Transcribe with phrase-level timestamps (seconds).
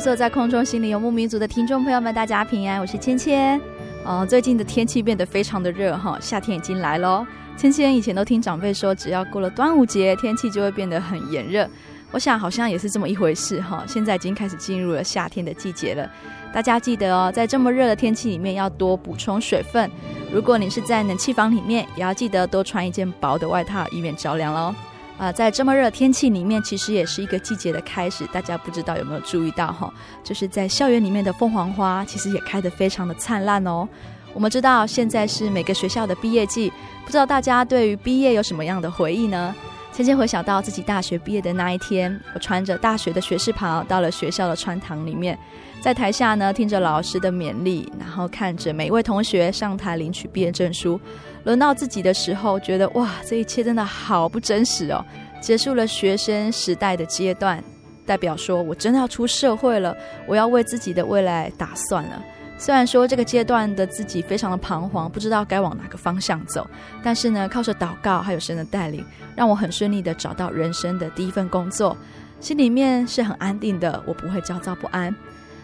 [0.00, 3.60] 所在空中心里游牧民族的听众朋友们，大家平安，我是芊芊。
[4.02, 7.26] 哦，最近的天气变得非常的热哈，夏天已经来喽。
[7.54, 11.68] 芊芊以前都听长辈说，只要过了端午节，天气就会变得很炎热。
[12.12, 13.84] 我想好像也是这么一回事哈。
[13.86, 16.10] 现在已经开始进入了夏天的季节了，
[16.50, 19.90] 大家记得哦，在这么热的天气里面要多补充水分。
[20.32, 24.74] 如果你是在冷气房里面，也要记得多穿一件薄的外套，以免着凉喽。
[25.20, 28.26] 啊、在这么热天气里面，其实也是一个季节的开始。
[28.28, 29.92] 大家不知道有没有注意到哈？
[30.24, 33.86] 就是在校园里面的凤凰花，其实也开得非常的灿烂哦。
[34.32, 36.72] 我们知道现在是每个学校的毕业季，
[37.04, 39.54] 不知道大家对于毕业有什么样的回忆呢？
[39.92, 45.38] 芊芊回想到自己大学毕业的那一天，我穿着大学的学士袍到了学校的穿堂里面，
[45.82, 50.98] 在台下呢听着老师的勉励，然后看着每一位同学上台领取毕业证书。
[51.44, 55.04] 轮到自己的时候，觉得哇，这一切真的好不真实哦！
[55.40, 57.62] 结束了学生时代的阶段，
[58.04, 59.96] 代表说我真的要出社会了，
[60.26, 62.22] 我要为自己的未来打算了。
[62.58, 66.68] 虽然说这个阶段的自己非常的彷徨，不知道该往哪个方向走，
[67.02, 69.02] 但是呢，靠着祷告还有神的带领，
[69.34, 71.96] 让我很顺利的找到人生的第一份工作，
[72.38, 75.14] 心里面是很安定的，我不会焦躁不安。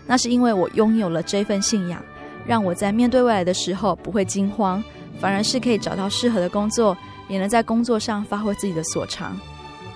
[0.06, 2.02] 那是因为我拥有了这份信仰，
[2.46, 4.82] 让我在面对未来的时候不会惊慌。
[5.18, 6.94] 反而是可以找到适合的工作，
[7.26, 9.34] 也能在工作上发挥自己的所长。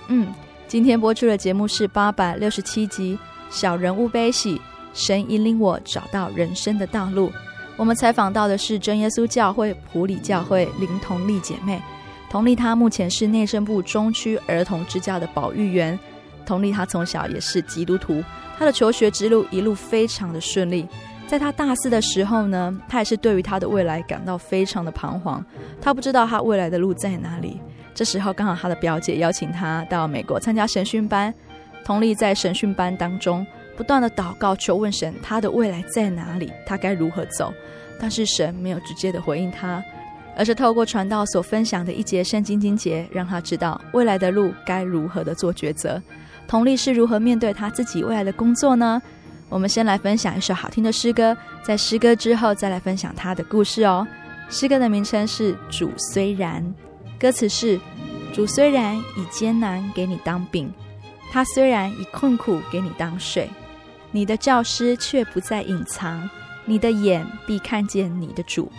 [0.07, 0.33] 嗯，
[0.67, 3.15] 今天播出的节目是八百六十七集
[3.55, 4.55] 《小人物悲喜》，
[4.95, 7.31] 神引领我找到人生的道路。
[7.77, 11.79] 我们采访到的是真耶稣教会普里教会林同丽姐妹。
[12.27, 15.97] 同丽她目前是内政部中区儿童之家的保育员。
[16.47, 18.23] 同丽她从小也是基督徒，
[18.57, 20.87] 她的求学之路一路非常的顺利。
[21.31, 25.41] 在他大四的时候呢，他也是对于他的未来感到非常的彷徨，
[25.79, 27.57] 他不知道他未来的路在哪里。
[27.95, 31.33] 这时候刚好他的表姐邀请他到美国参加神训班，
[31.85, 33.47] 同丽在神训班当中
[33.77, 37.53] 不断的祷告求问神，他的未来在哪里，他该如何走？
[37.97, 39.81] 但是神没有直接的回应他，
[40.35, 46.01] 而是透过传道所分享的一节圣经经节，让他知道未来的路该如何的做抉择。
[46.45, 49.01] 同丽是如何面对他自己未来的工作呢？
[49.51, 54.07] 我们先来分享一首好听的诗歌，在诗歌之后再来分享他的故事哦。
[54.49, 56.63] 诗歌的名称是《主虽然》，
[57.21, 57.77] 歌词是：
[58.33, 60.73] 主虽然以艰难给你当饼，
[61.29, 63.49] 他虽然以困苦给你当水，
[64.11, 66.29] 你的教师却不再隐藏，
[66.63, 68.71] 你的眼必看见你的主。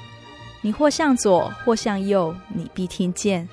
[0.63, 3.47] 你或向左，或向右，你必听见；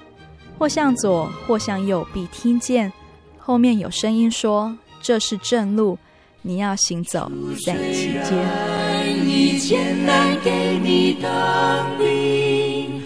[0.57, 2.93] 或向左，或向右，必听见。
[3.37, 5.97] 后面有声音说：“这是正路。”
[6.41, 7.29] 你要行走
[7.65, 9.27] 在其间。
[9.27, 13.03] 以艰难给你当饼，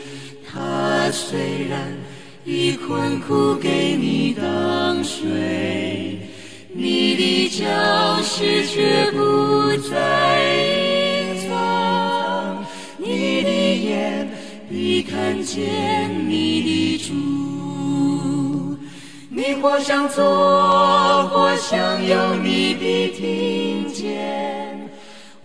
[0.48, 1.98] 他虽然
[2.46, 6.20] 以困苦给你当水，
[6.74, 10.44] 你的教师却不在
[11.34, 12.66] 隐藏，
[12.98, 13.50] 你的
[13.84, 14.30] 眼
[14.70, 17.63] 必看见你的主。
[19.36, 20.24] 你或向左，
[21.30, 24.14] 或向右，你必听见；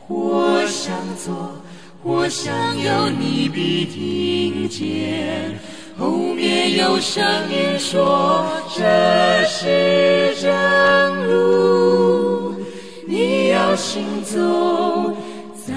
[0.07, 1.57] 或向左，
[2.05, 5.59] 或向右，你必听见。
[5.99, 8.45] 后面有声音说
[8.77, 8.85] ：“这
[9.47, 12.55] 是正路，
[13.07, 15.17] 你要行走
[15.67, 15.73] 在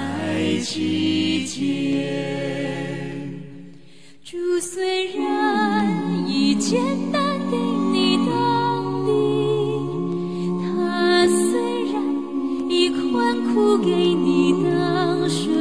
[0.62, 1.62] 其间。
[4.22, 6.78] 主虽然以艰
[7.12, 7.31] 难
[13.54, 15.52] 苦给你当水，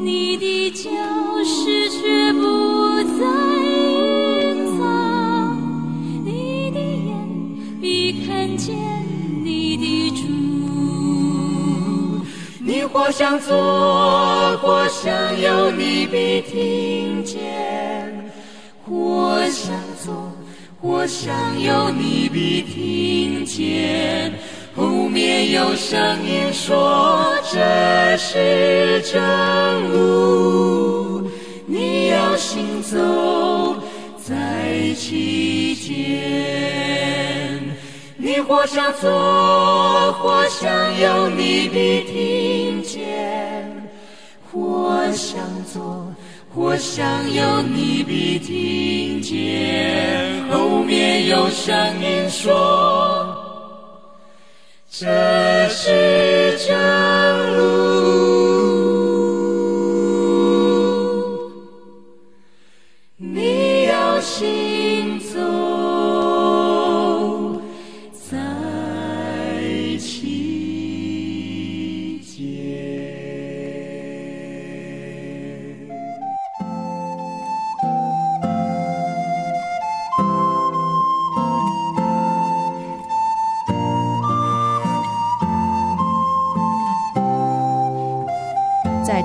[0.00, 0.88] 你的教
[1.44, 3.24] 室却不在
[4.40, 4.80] 隐藏，
[6.24, 7.08] 你的眼
[7.80, 8.74] 已看见
[9.44, 10.26] 你的主，
[12.60, 13.54] 你或向左，
[14.62, 18.30] 或向右，你必听见，
[18.86, 20.32] 或向左，
[20.80, 24.32] 或向右，你必听见。
[24.98, 25.96] 后面有声
[26.26, 31.30] 音说：“这是正路，
[31.66, 33.76] 你要行走
[34.16, 34.34] 在
[34.96, 37.62] 其间。”
[38.18, 40.68] 你或向左，或向
[40.98, 42.98] 右，你必听见；
[44.52, 45.38] 或向
[45.72, 46.12] 左，
[46.52, 50.42] 或向右，你必听见。
[50.50, 51.72] 后面有声
[52.02, 53.27] 音说
[55.00, 56.76] ：“这是正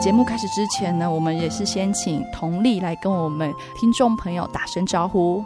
[0.04, 5.42] 节目开始之前呢，我们也是先请佟丽来跟我们听众朋友打声招呼。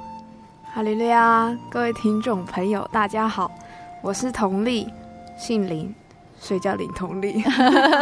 [0.74, 3.52] 哈利路亚，各位听众朋友，大家好，
[4.02, 4.92] 我是佟丽，
[5.38, 5.94] 姓林，
[6.40, 7.44] 所以叫林童丽。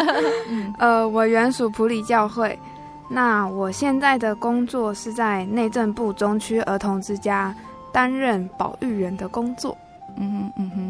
[0.79, 2.57] 呃，我原属普里教会，
[3.09, 7.53] 那我现在的工作是在内政部中区儿童之家
[7.91, 9.77] 担任保育员的工作。
[10.15, 10.84] 嗯哼，嗯哼，好。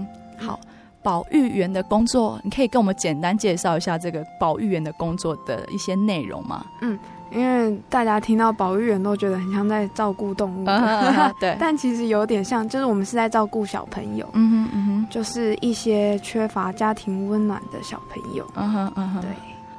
[1.05, 6.65] 保育员的工作，你可以跟我们简单介绍一下这个保育员的工作的一些内容吗？
[6.81, 6.97] 嗯，
[7.31, 10.65] 因为大家听到保育员都觉得很像在照顾动物，
[11.39, 19.29] 对，但其实有点像，就是我们是在照顾小朋友，嗯哼嗯哼，就是一些缺乏家庭温暖的小朋友，嗯哼嗯哼，对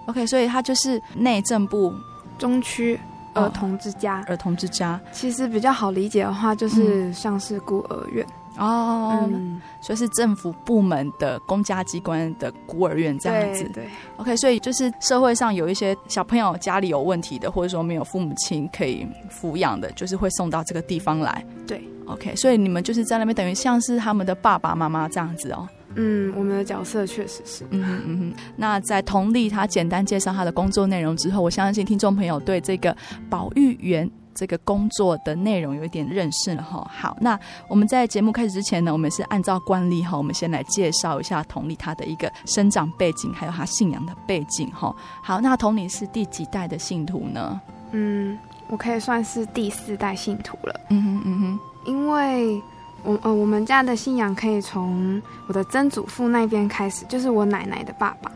[0.07, 1.93] ，OK，所以他就是内政部
[2.39, 2.97] 中区
[3.35, 8.25] 儿童之家，儿童之家，其实比较好理解的话，就是像是孤儿院。
[8.59, 13.65] 哦，嗯，所以是政府部门的公家机关的孤儿院这样子。
[13.65, 21.45] 对，对，OK，所以就是社会上有一些小朋友家里有问题的，或者说没有父母亲可以抚养的，就是会送到这个地方来。
[21.67, 25.69] 对，OK，所以你们就是在那边等于像是他们的爸爸妈妈这样子哦。
[25.95, 27.65] 嗯，我们的角色确实是。
[27.71, 28.35] 嗯哼嗯哼。
[28.57, 32.97] 那在同丽他简单介绍他的工作内容之后，我相信听众朋友对这个
[33.29, 34.11] 保育员。
[34.37, 36.89] 这个工作的内容有一点认识了哈。
[36.95, 37.37] 好，那
[37.67, 44.95] 我们在节目开始之前呢，我们是按照惯例哈，我们先来介绍一下同理他的一个生长背景，还有他信仰的背景哈。
[45.23, 47.61] 好，那同理是第几代的信徒呢？
[47.93, 48.39] 嗯，
[48.69, 50.81] 我可以算是第四代信徒了。
[50.91, 52.61] 嗯哼嗯哼，因为
[53.03, 58.31] 我呃我们家的信仰可以从我的曾祖父那边开始，就是我奶奶的爸爸，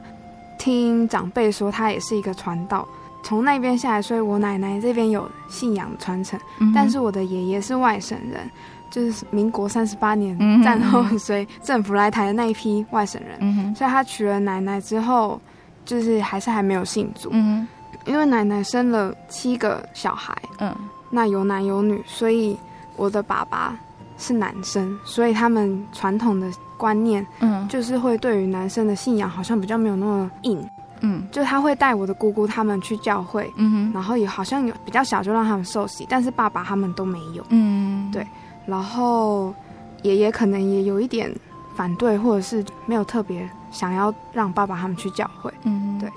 [0.59, 2.89] 听长辈说他也是一个传道。
[3.23, 8.51] 从那边下来，所以我奶奶这边有信仰传承，嗯、但是我的爷爷是外省人，
[8.91, 15.41] 就是民国三十八年战后随政府来台的那一批外省人，嗯、所以他娶了奶奶之后，
[15.85, 17.67] 就是还是还没有信主，嗯、
[18.07, 20.75] 因为奶奶生了七个小孩，嗯、
[21.11, 22.57] 那有男有女，所以
[22.97, 23.79] 我的爸爸
[24.17, 30.59] 是男生，所以他们传统的观念，嗯，就是会对于男生的信仰好像比较没有那么硬。
[31.01, 38.27] 嗯，就他会带我的姑姑他们去教会，嗯哼，然后也好像有比较小就让他们受洗，但是爸爸他们都没有，嗯，对，
[38.67, 39.55] 然后
[40.03, 41.35] 爷爷可能也有一点
[41.75, 46.11] 反对，或者是没有特别想要让爸爸他们去教会，嗯，对，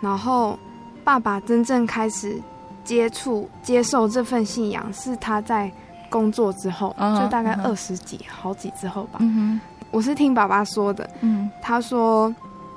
[0.00, 0.58] 然后
[1.04, 2.40] 爸爸真正开始
[2.82, 5.70] 接触接受这份信仰是他在
[6.08, 12.34] 工作之后，就大概二十几、嗯、好几之后吧，嗯哼，我是听爸爸说的，嗯，他说。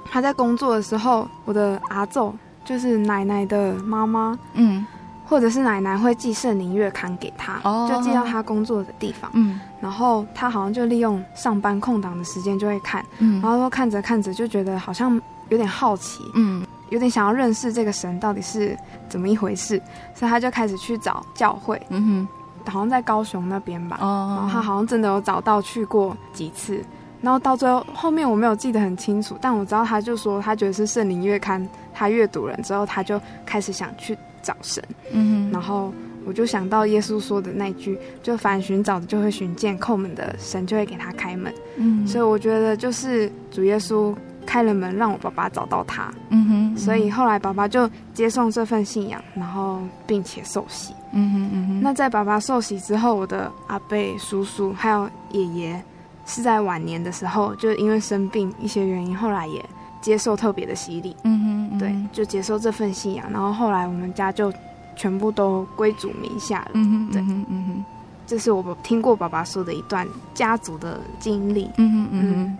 [0.09, 2.33] 他在工作的时候，我的阿奏
[2.63, 4.85] 就是奶奶的妈妈，嗯，
[5.25, 15.19] 或者是奶奶会寄圣灵月刊给他，哦，就寄到他工作的地方，嗯，然后他好像就利用上班空档的时间就会看，嗯，然后说看着看着就觉得好像
[15.49, 18.77] 有点好奇，嗯，有点想要认识这个神到底是
[19.09, 19.81] 怎么一回事，
[20.13, 22.27] 所以他就开始去找教会，嗯
[22.65, 26.83] 哼，好像在高雄那边吧，哦，然后他好像真的有找到去过几次。
[27.23, 34.83] 然后到最后后面我没有记得很清楚，但我知道他就说他觉得是圣灵月刊，他阅读了之后，他就开始想去找神。
[35.13, 35.93] 嗯哼，然后
[36.25, 41.53] 我就想到耶稣说的那句，就凡寻找的就会寻见，叩门的神就会给他开门。
[41.77, 44.13] 嗯，所以我觉得就是主耶稣
[44.45, 46.13] 开了门，让我爸爸找到他。
[46.29, 50.93] 嗯哼，所以后来爸爸就接受这份信仰，然后并且受洗。
[51.13, 55.81] 嗯哼嗯哼，那在爸爸受洗之后，我的阿伯、叔叔还有爷爷。
[56.25, 59.63] 是在晚年的时候，就因为生病一些原因，后来也
[60.01, 61.15] 接受特别的洗礼。
[61.23, 63.29] 嗯哼，嗯哼，对，就接受这份信仰。
[63.31, 64.51] 然后后来我们家就
[64.95, 66.71] 全部都归主名下了。
[66.73, 67.85] 嗯哼，对，嗯哼，嗯哼，
[68.25, 71.69] 这是我听过爸爸说的一段家族的经历。
[71.77, 72.57] 嗯哼，嗯哼。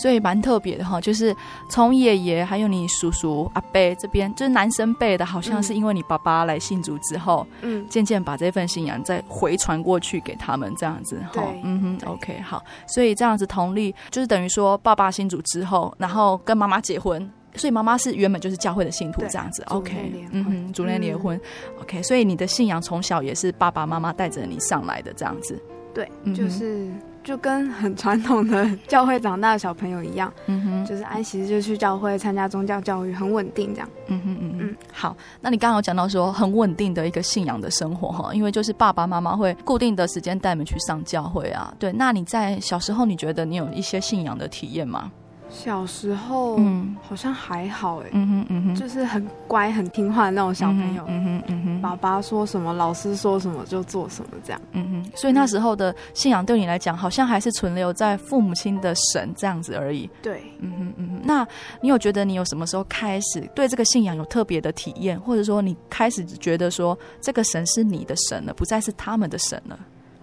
[0.00, 1.36] 所以蛮特别的哈，就是
[1.68, 11.18] 从爷爷还有你叔叔阿伯这边，就是男生辈的，好像是因为你爸爸来信主之后，嗯，渐渐把这份信仰再回传过去给他们这样子。
[11.34, 26.90] 哈，嗯哼，OK 好，所以这样子同理，就是等于说爸爸信主之后，然后跟妈妈结婚，所以妈妈是原本就是教会的信徒这样子，OK，嗯哼，主内联婚，嗯，OK，所以你的信仰从小也是爸爸妈妈带着你上来的这样子，对，就是。
[27.30, 33.88] 就跟很传统的教会长大的小朋友一样，嗯哼，就是安息日就去教会参加宗教教育，很稳定这样。
[34.08, 34.76] 嗯哼嗯嗯。
[34.92, 41.72] 好，那你刚刚有讲到说很稳定的一个信仰的生活哈，因为就是爸爸妈妈会固定的时间带你们去上教会啊。
[41.78, 45.12] 对，那你在小时候你觉得你有一些信仰的体验吗？
[45.50, 61.46] 小时候，嗯，好像还好哎，嗯哼嗯哼，就是很乖很听话的那种小朋友，嗯哼嗯哼，爸爸说什么，老师说什么就做什么这样，嗯哼，所以那时候的信仰对你来讲，好像还是存留在父母亲的神这样子而已，对，嗯哼嗯哼，那
[61.80, 69.78] 你有觉得你有什么时候开始对这个信仰有特别的体验，或者说你开始觉得说这个神是你的神了，不再是他们的神了？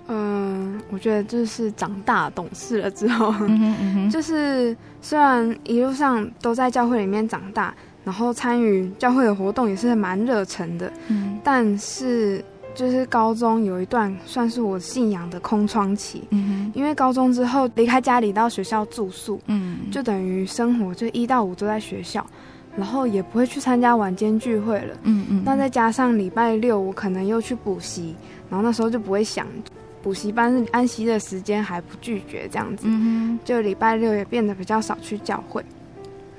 [0.09, 0.36] 嗯，
[0.89, 3.33] 我觉得就是长大懂事了之后，
[4.11, 12.43] 就是虽然一路上都在教会里面长大，然后参与教会的活动也是蛮热忱的，嗯，但是
[12.73, 22.25] 就是高中有一段算是我信仰的空窗期，嗯，因为高中之后离开家里到学校住宿，嗯，就等于生活就一到五都在学校，
[22.77, 28.15] 然后也不会去参加晚间聚会了，嗯嗯，那再加上礼拜六我可能又去补习，
[28.49, 29.45] 然后那时候就不会想。
[30.01, 35.63] 补习班安息的时间还不拒绝这样子，嗯、就礼拜六也变得比较少去教会。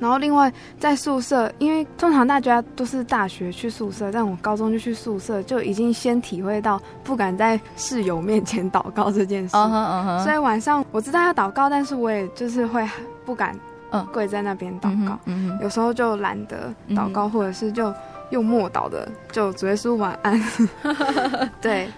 [0.01, 9.57] 然后另外在宿舍，因为通常大家都是大学去宿舍，但我高中就去宿舍，就已经先体会到不敢在室友面前祷告这件事。
[9.57, 10.23] Uh huh, uh huh.
[10.23, 12.89] 所以晚上我知道要祷告，但是我也就是会
[13.25, 13.59] 不敢
[14.13, 15.19] 跪在那边祷告。
[15.27, 15.61] Uh.
[15.63, 17.93] 有时候就懒得祷告，或者是就
[18.31, 20.41] 用默祷的，就主耶稣晚安。
[21.61, 21.89] 对，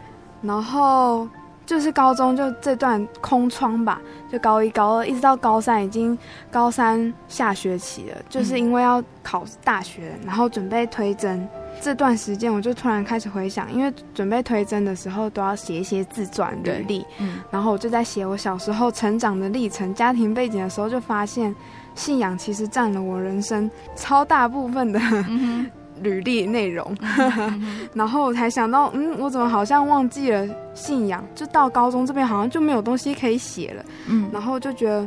[0.40, 1.28] 然后。
[1.70, 6.18] 就是高中就这段空窗吧，就高一高二一直到高三，已经
[6.50, 8.16] 高三下学期了。
[8.28, 11.48] 就是因为要考大学，然后准备推甄
[11.80, 21.54] 这段时间，我就突然开始回想，因为准备推甄的时候都要写一些自传履历，嗯，然后我就在写我小时候成长的历程、家庭背景的时候，就发现
[21.94, 24.98] 信仰其实占了我人生超大部分的。
[25.28, 25.70] 嗯
[26.02, 26.96] 履历内容，
[27.94, 31.24] 然后我才想到，嗯，我怎么好像忘记了信仰？
[31.34, 35.06] 就到高中这边好像就没有东西可以写了，嗯，然后就觉得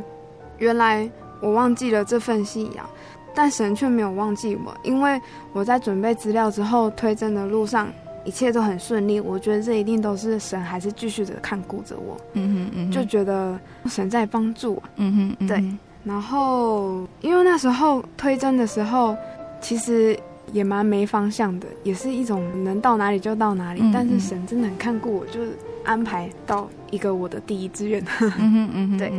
[0.58, 1.08] 原来
[1.40, 2.88] 我忘记了这份信仰，
[3.34, 5.20] 但神却没有忘记我，因为
[5.52, 7.88] 我在准备资料之后，推甄的路上
[8.24, 9.20] 一切都很顺利。
[9.20, 15.64] 我觉得这一定都是神还是继续的看顾着我，嗯哼嗯哼，就觉得神在帮助我，嗯哼，嗯哼，对。
[16.04, 19.16] 然后因为那时候推甄的时候，
[19.60, 20.18] 其实。
[20.52, 23.80] 也蛮没方向的，也是一种能到哪里就到哪里。
[23.80, 28.04] 嗯嗯，但是神真的很看顾我，就是安排到一个我的第一志愿。
[28.20, 29.12] 嗯哼嗯哼， 对。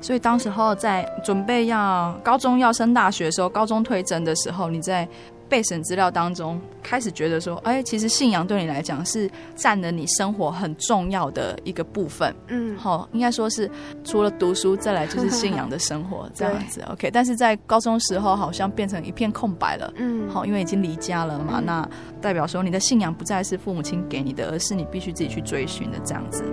[0.00, 5.06] 所以当时候在准备要高中要升大学的时候，高中推甄的时候，你在。
[5.50, 12.34] 备审资料当中，开始觉得说，哎，其实信仰对你来讲是占了你生活很重要的一个部分。
[12.46, 13.68] 嗯，好，应该说是
[14.04, 16.80] 除了读书，再来就是信仰的生活 这样子。
[16.90, 19.92] OK，但是在高中时候好像变成一片空白了。
[19.96, 21.88] 嗯，好，因为已经离家了嘛，嗯、那
[22.20, 26.44] 代表说你的信仰不再是父母亲给你的，而是你必须自己去追寻的这样子。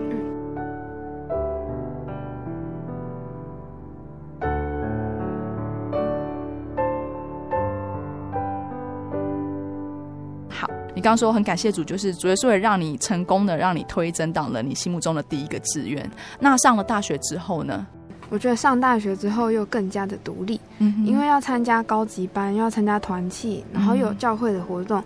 [11.08, 16.06] 刚刚说很感谢主，就是主耶稣也让你成功的让你推增到了你心目中的第一个志愿。
[16.38, 17.88] 那上了大学之后呢？
[18.30, 25.04] 我觉得上大学之后又更加的独立，嗯哼，因为要参加高级班，又要参加团契，然后又有教会的活动，嗯、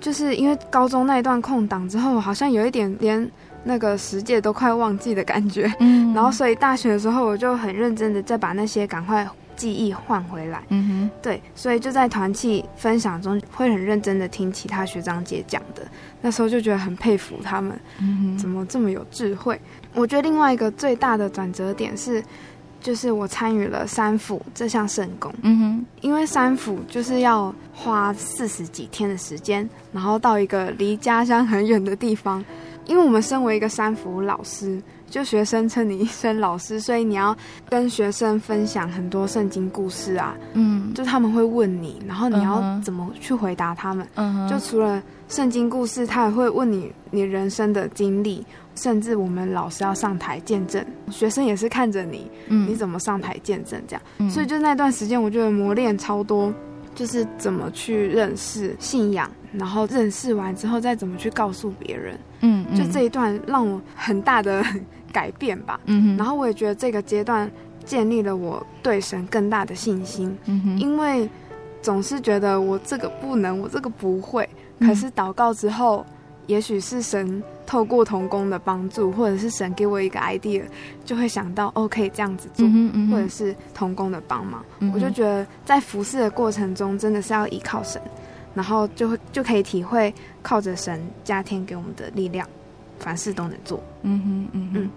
[0.00, 3.30] 就是因为高中那一段空档之后，好像有一点连
[3.62, 5.72] 那个世界都快忘记的感觉。
[5.78, 9.24] 嗯，然后所以大学的时候，我就很认真的再把那些赶快
[9.56, 10.62] 记忆换回来。
[10.68, 15.82] 嗯哼，对，所以就在团契分享中，会很认真的听其他学长姐讲的。
[16.20, 19.60] 那时候就觉得很佩服他们，嗯怎么这么有智慧。
[19.94, 22.22] 我觉得另外一个最大的转折点是。
[22.78, 32.44] 就是我参与了三辅这项圣功，嗯哼，因为三辅就是要花四十几天的时间，然后到一个离家乡很远的地方。
[32.84, 37.36] 因为我们身为一个三辅老师，就学生称你一声老师，所以你要
[37.68, 44.06] 跟学生分享很多圣经故事啊，嗯，就他们会问你，然后你要怎么去回答他们。
[44.16, 48.44] 嗯，就除了圣经故事，他也会问你你人生的经历。
[48.78, 56.52] 甚至我们老师要上台见证，学生也是看着你，嗯，你怎么上台见证这样，嗯，所以就那段时间，我觉得磨练超多，
[56.94, 64.62] 就是怎么去认识信仰，然后认识完之后再怎么去告诉别人，嗯，就这一段让我很大的
[65.12, 67.50] 改变吧，嗯，然后我也觉得这个阶段
[67.84, 71.28] 建立了我对神更大的信心，嗯，因为
[71.82, 74.48] 总是觉得我这个不能，我这个不会，
[74.80, 76.04] 可是祷告之后。
[76.46, 80.62] 也许是神透过童工的帮助，或者是神给我一个 idea，
[81.04, 88.00] 就会想到哦，可以这样子做，嗯嗯、或者是童工的帮忙，嗯、我就觉得在服侍的过程中，真的是要依靠神，
[88.54, 92.48] 然后就会就可以体会靠着神加添给我们的力量，
[92.98, 93.82] 凡事都能做。
[94.02, 94.82] 嗯哼，嗯哼。
[94.82, 94.90] 嗯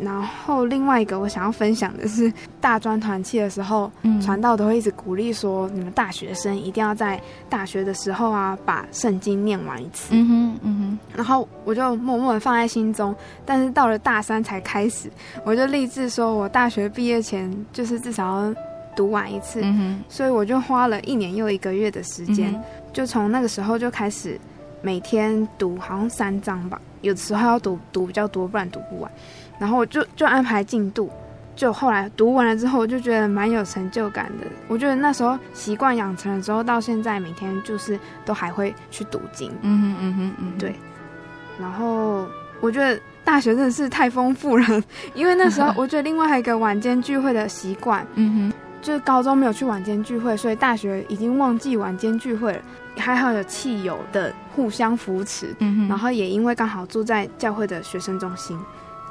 [0.00, 2.30] 然后另外一个我想要分享的是，
[2.60, 7.18] 大专团契的时候，嗯，传道都会一直鼓励说，你们大学生一定要在
[7.48, 10.08] 大学的时候啊，把圣经念完一次。
[10.10, 10.98] 嗯哼，嗯哼。
[11.14, 13.14] 然后我就默默的放在心中，
[13.46, 15.08] 但是到了大三才开始，
[15.44, 18.54] 我就立志说，我大学毕业前就是至少要
[18.96, 19.60] 读完一次。
[19.62, 20.04] 嗯哼。
[20.08, 22.60] 所以我就花了一年又一个月的时间，嗯。
[22.92, 24.40] 就从那个时候就开始
[24.84, 29.10] 每天读，好像三章吧，有的时候要读读比较多，不然读不完。
[29.58, 31.10] 然后我就就安排进度，
[31.56, 34.46] 就后来读完了之后，我就觉得蛮有成就感的。
[34.68, 39.50] 我觉得那时候习惯养成了之后，到现在每天就是都还会去读经。
[39.62, 40.74] 嗯哼嗯哼嗯，对。
[41.58, 42.26] 然后
[42.60, 48.06] 我觉得大学真的是太丰富了，因为那时候我觉得另外还有一个晚间聚会的习惯。
[48.16, 52.58] 嗯哼，就是高中没有去晚间聚会，所以大学已经忘记晚间聚会了。
[52.96, 55.54] 还好有汽油的互相扶持。
[55.58, 58.58] 嗯，然后也因为刚好住在教会的学生中心。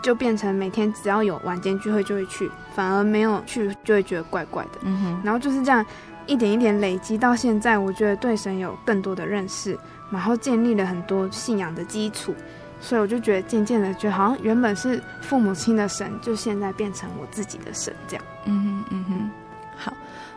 [0.01, 4.71] 就变成每天只要有晚间聚会就会去，反而没有去就会觉得怪怪的。
[4.81, 5.85] 嗯，然后就是这样
[6.25, 9.79] 一点一点累积到现在，我觉得对神有更多的认识，
[10.11, 12.35] 然后建立了很多信仰的基础，
[12.81, 18.25] 所以我就觉得渐渐的觉得好像原本是父母亲的神，就现在变成我自己的神这样。
[18.43, 19.42] 嗯哼，嗯哼，好。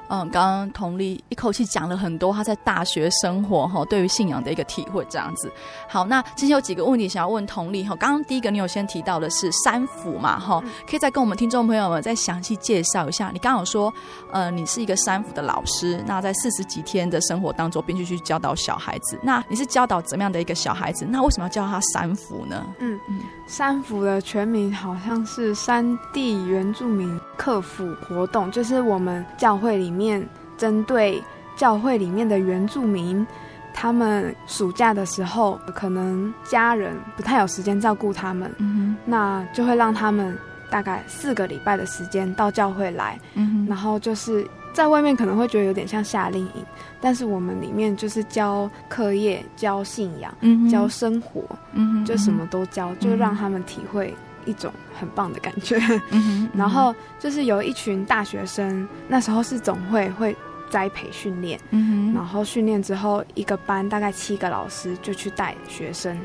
[0.09, 5.51] 嗯，刚刚同理一口气讲了很多他在大学生活哈，对于信仰的一个体会这样子。
[5.89, 7.95] 好，那今天有几个问题想要问同理哈。
[7.97, 13.31] 刚刚第一个你有先提到的是三福嘛哈，可以再跟我们听众朋友们再详细介绍一下。
[13.33, 13.93] 你刚刚有说，
[14.33, 19.19] 呃，你是一个三福的老师，那在四十几天的生活当中，必须去教导小孩子。
[19.23, 21.05] 那你是教导怎么样的一个小孩子？
[21.09, 22.65] 那为什么要叫他三福呢？
[22.79, 30.27] 嗯嗯，三福的全名好像是山地原住民客服活动，就是我们教会里面。
[30.59, 31.23] 针对
[31.55, 33.27] 教会里面的原住民，
[33.75, 40.35] 他们暑假的时候可能家人不太有时间照顾他们，嗯，那就会让他们
[40.71, 46.65] 大概四个礼拜的时间到教会来，嗯，然后就是在外面可能会觉得有点像夏令营，
[47.03, 51.45] 但是我们里面就是教课业、教信仰、嗯，教生活，
[51.75, 54.17] 嗯，就什么都教，就让他们体会。
[54.47, 55.77] 一种很棒的感觉，
[56.11, 60.35] 嗯哼，然后就是有一群大学生，那时候是总会会
[60.71, 66.19] 栽培训练，嗯哼，然后训练之后，一个班大概七个老师就去带学生，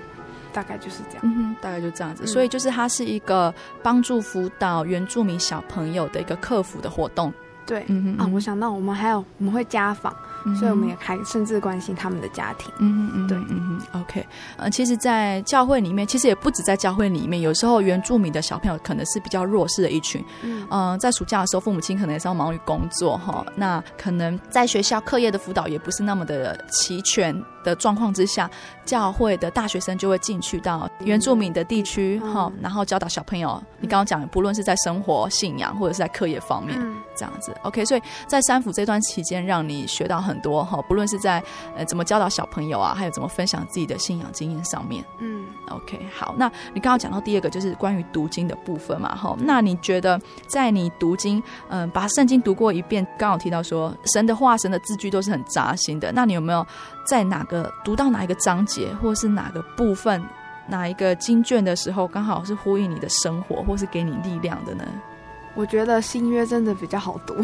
[0.54, 3.54] 大概就是这样，嗯哼，大概就这样子，所以就是它是一个
[3.84, 7.34] 帮助辅导原住民小朋友的一个客服的活动，
[7.66, 10.16] 对，嗯哼，啊，我想到我们还有我们会家访。
[10.58, 12.72] 所以我们也还甚至关心他们的家庭。
[12.80, 14.26] 嗯嗯嗯，对，嗯嗯，OK。
[14.58, 20.24] 呃，其实，在教会里面，其实也不止在教会里面，有时候原住民的小朋友可能是比较弱势的一群。
[20.42, 23.46] 嗯、呃，在暑假的时候，父母亲可能也是要忙于工作哈。
[23.56, 28.50] 那可能在学校课业的辅导也不是那么的齐全的状况之下，
[28.86, 33.62] 教会的大学生就会进去到原住民的地区哈，然后教导小朋友。
[33.80, 36.80] 你刚刚讲，不论是在生活、信仰，或者是在课业方面，
[37.16, 37.56] 这样子。
[37.64, 37.86] OK。
[37.86, 40.31] 所以在三府这段期间，让你学到很。
[40.32, 41.44] 很多哈，不论是在
[41.76, 51.38] 呃怎么教导小朋友啊，还有怎么分享自己的信仰经验上面，嗯，OK，好，那你刚刚讲到第二个就是关于读经的部分嘛，哈，那你觉得在你读经，
[51.70, 56.66] 嗯、呃，把圣经读过一遍，刚好提到说神的话、神的字句都是很扎心的，那你有没有
[57.06, 60.24] 在哪个读到哪一个章节，或是哪个部分
[60.68, 64.86] 哪一个经卷的时候，刚好是呼应你的生活，或是给你力量的呢？
[65.54, 67.36] 我觉得新约真的比较好读，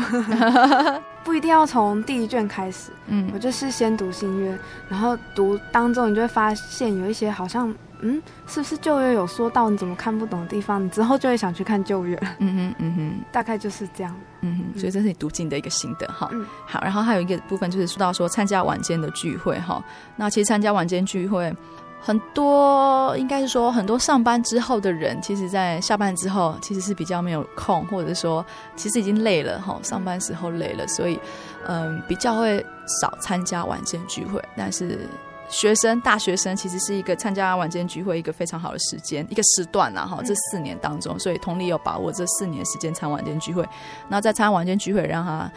[1.24, 2.92] 不一定要从第一卷开始。
[3.08, 4.58] 嗯，我就是先读新约，
[4.90, 12.18] 然后读当中，你就会发现有一些好像，嗯，是不是旧约有说到你怎么看不懂的地方，你之后就会想去看旧约。
[12.40, 14.16] 嗯哼，嗯哼，大概就是这样。
[14.42, 16.30] 嗯哼，所以这是你读经的一个心得哈。
[16.32, 19.84] 嗯，好，然后还有一个部分就是说到说参加晚间的聚会哈。
[20.16, 21.54] 那其实参加晚间聚会。
[22.00, 31.20] 很多应该是说，很多上班之后的人，其实，在下班之后，其实是比较没有空，或者说，其实已经累了哈，上班时候累了，所以，
[31.68, 32.66] 嗯，比较会
[33.02, 35.08] 少参加晚间聚会，但是。
[35.50, 40.20] 学生、大学生其实是一个参加晚间聚会一个非常好的时间，一个时段呐哈。
[40.26, 43.62] 这四年当中，所以同理有把握这四年时间参晚间聚会，
[44.10, 45.50] 然后在参晚间聚会让他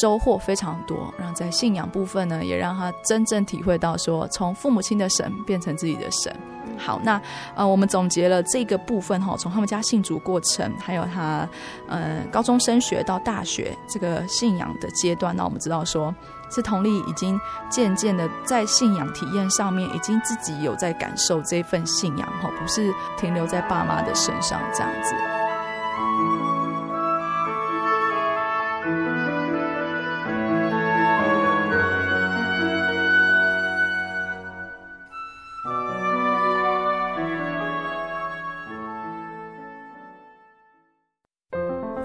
[0.00, 6.34] 收获非常多，然后在信仰部分呢，也让他真正体会到说，从父母亲的神变成自己的神。
[6.76, 7.20] 好，那
[7.54, 11.48] 呃，我们总结了这个部分哈，从他们家信主过程，还有他
[11.88, 16.12] 呃高中升学到大学这个信仰的阶段，那我们知道说。
[16.50, 25.14] 是同理，已经渐渐的在信仰体验上面，已经自己有在感受这份信仰哈，不是停留在爸妈的身上这样子。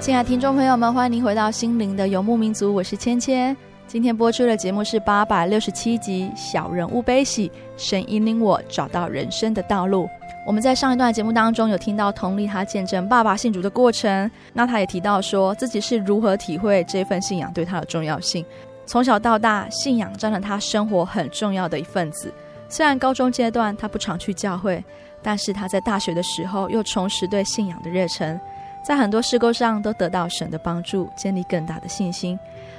[0.00, 3.54] 亲爱的听众朋友们，欢迎您回到心灵的游牧民族，我是芊芊。
[3.86, 10.08] 今天播出的节目是八百六十七集《小人物悲喜》，神引领我找到人生的道路。
[10.46, 18.42] 我们在上一段节目当中有听到同理他见证爸爸信主的过程，那他也提到说自己是如何体会这份信仰对他的重要性。
[18.86, 22.32] 从小到大，信仰占了他生活很重要的一份子。
[22.70, 24.82] 虽然高中阶段他不常去教会，
[25.22, 28.40] 但是他在大学的时候又重拾对信仰的热忱。
[28.82, 32.38] 在很多事工上都得到神的帮助，建立更大的信心。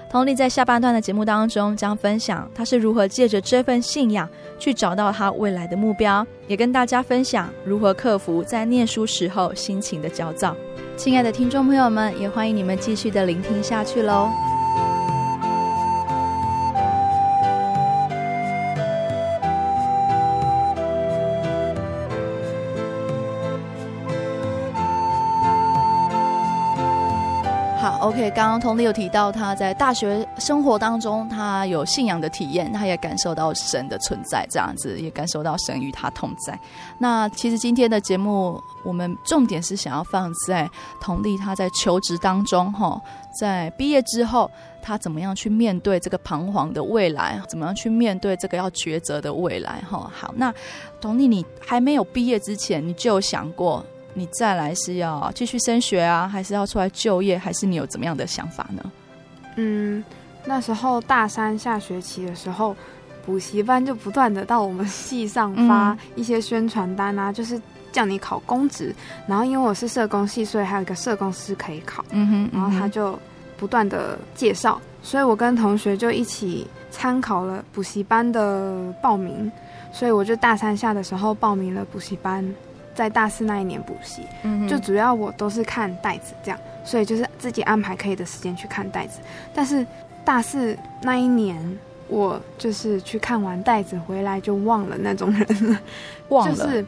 [0.10, 4.28] 同理，在下半段的节目当中，将分享他是如何借着这份信仰
[4.60, 10.54] 去找到他未来的目标，也跟大家分享如何克服在念书时候心情的焦躁。
[10.98, 14.30] 亲爱的听众朋友们，也欢迎你们继续的聆听下去喽。
[28.22, 36.60] OK，刚刚同理有提到他在大学生活当中，他有信仰的体验，他也感受到神的存在，这样子也感受到神与他同在。
[37.00, 43.02] 那其实今天的节目，我们重点是想要放在同理他在求职当中，哈，
[43.40, 44.48] 在毕业之后，
[44.84, 50.08] 他怎么样去面对这个彷徨的未来，怎么样去面对这个要抉择的未来，哈。
[50.14, 50.54] 好，那
[51.00, 53.84] 同理，你还没有毕业之前，你就有想过？
[54.14, 58.92] 你再来是要继续升学啊，还是要出来就业，还是你有怎么样的想法呢？
[59.56, 60.04] 嗯，
[60.46, 62.76] 那时候大三下学期的时候，
[63.26, 68.96] 补习班就不断的到我们系上发一些宣传单啊，嗯、就是叫你考公职。
[69.28, 72.04] 然后因为我是社工系，所以还有一个社工师可以考。
[72.12, 73.18] 嗯哼，然后他就
[73.58, 79.52] 不断的介绍，所以我跟同学就一起参考了补习班的报名。
[79.94, 82.42] 所以我就大三下的时候报名了补习班，
[83.02, 84.28] 在大四那一年补习。
[84.44, 89.20] 嗯，就主要我都是看袋子这样，所以就是自己安排可以的时间去看袋子。
[89.54, 89.86] 但是
[90.24, 91.58] 大四那一年。
[92.14, 95.40] 我就是去看完袋子回来就忘了那种人
[95.72, 95.80] 了，
[96.28, 96.54] 忘了。
[96.54, 96.86] 就是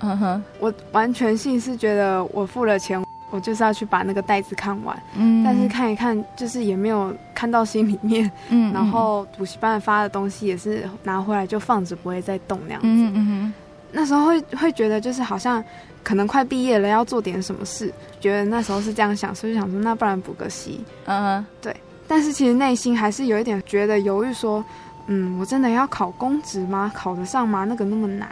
[0.60, 5.02] 我完全性是觉得我付了钱，我就是要去把那个袋子看完。
[5.15, 8.30] 嗯，但是看一看就是也没有看到心里面。
[8.49, 12.88] 嗯，然后补习班发的东西也是拿回来就放着，不会再动那样子。
[12.89, 13.54] 嗯嗯，
[13.94, 15.64] 那时候会会觉得就是好像
[16.04, 17.90] 可能快毕业了，要做点什么事。
[18.20, 20.84] 觉得那时候是这样想，所以就想说那不然补个习。
[21.06, 21.74] 嗯，对。
[22.08, 24.62] 但是其实内心还是有一点觉得犹豫，说。
[25.08, 26.90] 嗯，我真的要考公职吗？
[26.96, 27.66] 考得上吗？
[27.66, 28.30] 那个那么难，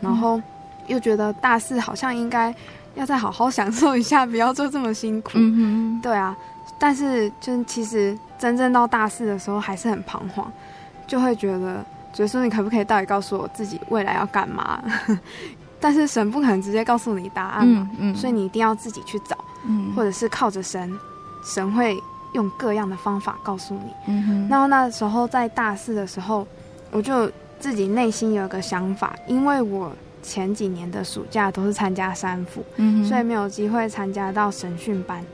[0.00, 0.40] 然后
[0.86, 2.54] 又觉得大四好像应该
[2.94, 5.32] 要再好好享受一下，不要做这么辛苦。
[5.34, 6.34] 嗯哼，对啊。
[6.78, 10.50] 但是就其实真正到大四的时候还是很彷徨，
[11.06, 11.84] 就会觉得，
[12.18, 14.82] 觉得说你可不可以到底告诉我自己未来要干嘛？
[15.78, 20.98] 但是神不可能直接告诉你答案嘛，嗯，嗯，所以你一定要自己去找，嗯，或者是靠着神，
[21.44, 21.96] 神会。
[22.34, 23.90] 用各样的方法告诉你。
[24.06, 24.46] 嗯。
[24.50, 26.46] 然后那时候在大四的时候，
[26.90, 27.26] 我就
[27.58, 29.90] 自己内心有一个想法，因为我
[30.22, 35.24] 前几年的暑假都是参加三辅，嗯，所以没有机会参加到神训班。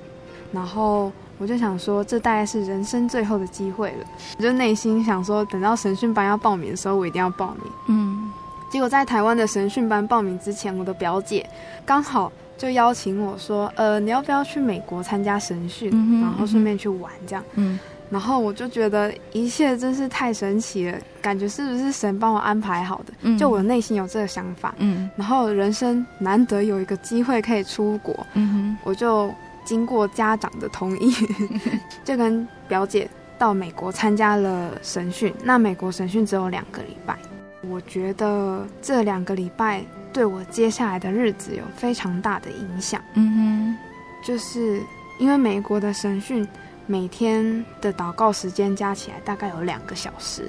[0.53, 4.07] 然后我就想说，这大概是人生最后的机会了。
[4.39, 7.73] 我就内心想说，等到神训班要报名的时候，我一定要报名。
[7.89, 8.31] 嗯。
[8.71, 11.49] 结果在台湾的神训班报名之前，我的表姐
[11.85, 12.31] 刚好。
[12.57, 17.45] 就邀请我说，呃，你要不要去美国参加神训，嗯，然后顺便去玩这样？
[17.57, 17.77] 嗯，
[18.09, 23.13] 然后我就觉得一切真是太神奇了，感觉是不是神帮我安排好的？
[23.23, 24.73] 嗯，就我内心有这个想法。
[24.79, 29.35] 嗯，然后人生难得有一个机会可以出国，嗯哼，我就
[29.65, 31.13] 经过家长的同意，
[32.05, 35.35] 就跟表姐到美国参加了审讯。
[35.43, 37.17] 那美国审讯只有两个礼拜，
[37.63, 39.85] 我觉得这两个礼拜。
[40.13, 43.03] 对我接下来的日子有非常大的影响。
[43.15, 44.81] 嗯哼，就是
[45.19, 46.47] 因为美国的审讯
[46.87, 50.49] 每天的祷告时间加起来大概有两个小时，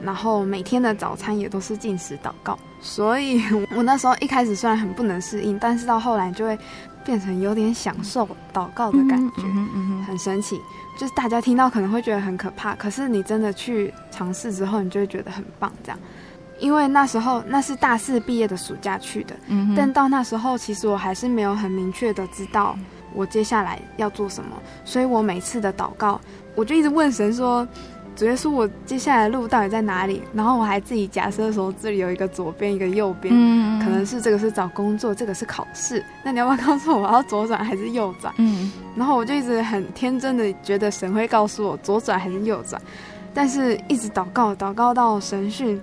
[0.00, 3.42] 然后每天的早餐也都是进食祷告，所以
[3.76, 6.56] 我那时候一开始虽然很不能适应，但是到后来就会
[7.04, 10.60] 变成有点享受祷告的感觉，嗯嗯嗯，很神奇。
[10.98, 15.98] 就是大家听到可能会觉得很可怕，可是你真的去尝试之后，你就会觉得很棒，这样。
[16.58, 22.76] 因为那时候那是大四毕业的暑假去的，嗯，但到那时候其实我还是没有很明确的知道
[23.14, 24.50] 我接下来要做什么，
[24.84, 26.20] 所以我每次的祷告，
[26.54, 27.66] 我就一直问神说
[28.20, 38.34] ：“主耶稣，我接下来的路到底在哪里？”然后我还自己假设说这里有一个左边一个右边，嗯，可能是这个是找工作，这个是考试，那你要不要告诉我我要左转还是右转？
[38.36, 42.78] 嗯，然后我就一直很天真的觉得神会告诉我左转还是右转，
[43.32, 45.80] 但是一直祷告祷告到神训。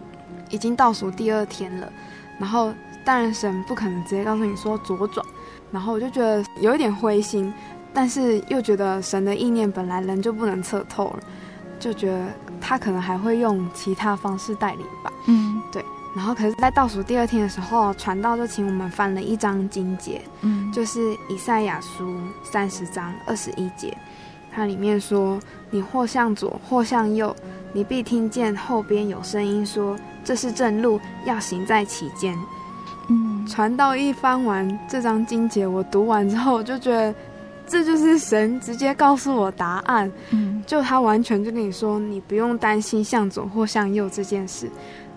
[0.49, 1.91] 已经倒数第二天了，
[2.39, 2.71] 然后
[3.03, 5.25] 当然神不可能直接告诉你说左转，
[5.71, 7.53] 然后我就觉得有一点灰心，
[7.93, 11.19] 但是又觉得神的意念本来人就不能测透了，
[11.79, 12.27] 就觉得
[12.59, 15.11] 他可能还会用其他方式带领吧。
[15.25, 15.83] 嗯，对。
[16.15, 23.95] 然后可是，在倒数第二天的时候，传道就请我们翻了一张经节，嗯，就是以赛亚书三十章二十一节，
[24.51, 27.35] 它里面说：“你或向左，或向右，
[27.71, 32.37] 你必听见后边有声音说。”这是正路，要行在其间。
[33.07, 37.15] 嗯，传道一翻完这张经节，我读完之后，我就觉得
[37.67, 40.11] 这就是神直接告诉我答案。
[40.31, 44.67] 嗯，就他完全就跟你说，你不用担心向左或向右这件事，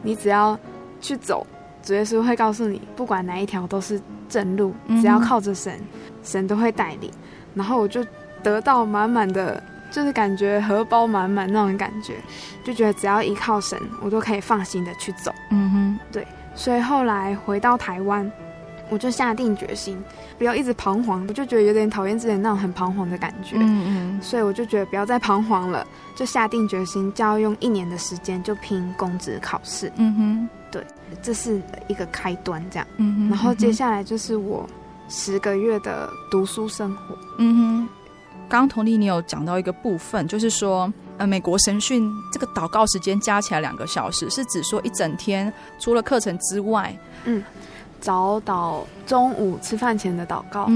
[0.03, 0.59] 你只要
[1.01, 1.47] 去走，
[1.83, 5.81] 主耶稣会告诉你，不管哪一条都是正路，只要靠着神，
[6.23, 7.11] 神都会带领。
[7.55, 8.05] 然后我就
[8.43, 9.63] 得到满满的。
[9.93, 12.15] 就是感觉荷包满满那种感觉，
[12.63, 15.35] 就觉得只要依靠神，我都可以放心的去走。
[15.51, 16.25] 嗯哼，对。
[16.55, 18.31] 所以后来回到台湾，
[18.91, 20.03] 我就下定决心，
[20.37, 21.25] 不要一直彷徨。
[21.27, 23.57] 我就觉得有点讨厌之前那种很彷徨的感觉。
[23.59, 24.23] 嗯嗯。
[24.23, 29.91] 所以我就觉得不要再彷徨了，就下定决心，就要用一年的时间就拼公职考试。
[29.97, 30.85] 嗯哼，对，
[31.23, 32.87] 这是一个开端，这样。
[32.99, 33.31] 嗯哼。
[33.31, 34.69] 然后接下来就是我
[35.09, 37.17] 十个月的读书生活。
[37.39, 37.89] 嗯哼。
[38.49, 46.93] 刚刚童丽你有讲到一个部分，就是说，呃，美国神训这个祷告时间加起来两个小时，是指说一整天除了课程之外，
[47.27, 47.45] 嗯，
[48.01, 50.67] 早祷、中午吃饭前的祷告，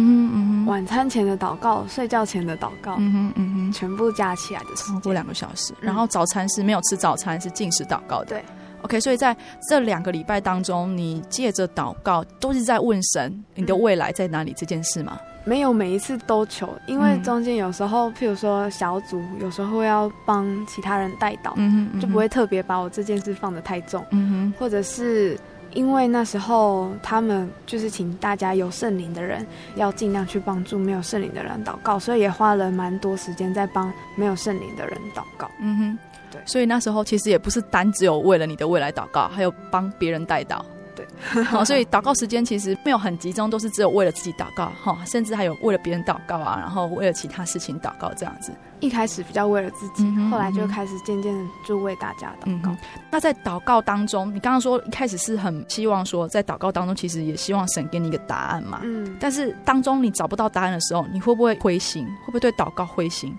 [0.67, 4.95] 晚餐前的祷告，睡觉前的祷告，嗯哼嗯哼，全部加起来的时间。
[4.95, 5.73] 超过两个小时。
[5.81, 8.27] 然后早餐是没有吃早餐，是禁食祷告的。
[8.27, 8.45] 对
[8.83, 9.37] ，OK，所以在
[9.69, 15.19] 这两个礼拜当中，你借着祷告都是在问神你的未来在哪里这件事吗？
[15.47, 25.39] 没有每一次都求，因为中间有时候，譬如说小组，有时候会要帮其他人带祷，嗯哼，就不会特别把我这件事放得太重，嗯哼，或者是
[25.75, 35.51] 因为那时候他们就是请大家有圣灵的人要尽量去帮助没有圣灵的人祷告，所以也花了蛮多时间在帮没有圣灵的人祷告。
[35.61, 35.99] 嗯哼，
[36.31, 40.61] 对，所以那时候其实也不是单只有为了你的未来祷告，还有帮别人带祷。
[40.97, 48.53] 对，好， 所以祷告时间其实没有很集中，都是只有为了自己祷告，哈，甚至还有为了别人祷告啊，然后为了其他事情祷告这样子。
[48.85, 52.71] 一开始比较为了自己，后来就开始渐渐的就为大家祷告。
[52.71, 52.79] 嗯、
[53.11, 58.81] 那在祷告当中，你刚刚说一开始是很希望说，在祷告当中，其实也希望神给你一个答案嘛。
[58.83, 62.05] 嗯，但是当中你找不到答案的时候，你会不会灰心？
[62.05, 63.37] 会不会对祷告灰心？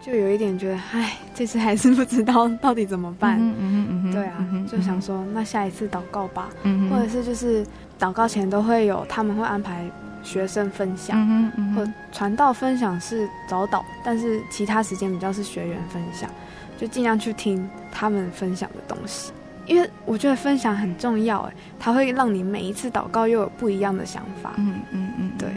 [0.00, 3.38] 就有一点觉得，哎，这次还是不知道到底怎么办。
[3.40, 6.50] 嗯嗯嗯嗯对啊，嗯、就想说，那下一次祷告吧。
[6.62, 7.66] 嗯，或者是就是
[7.98, 9.90] 祷告前都会有，他们会安排
[10.24, 16.28] 学生分享，嗯嗯，或传道分享是早祷，但是其他时间比较是学员分享，
[16.76, 19.30] 就尽量去听他们分享的东西，
[19.66, 24.54] 因为我觉得分享很重要，哎，它会让你每一次祷告又有不一样的想法。
[24.56, 25.48] 嗯嗯嗯，对。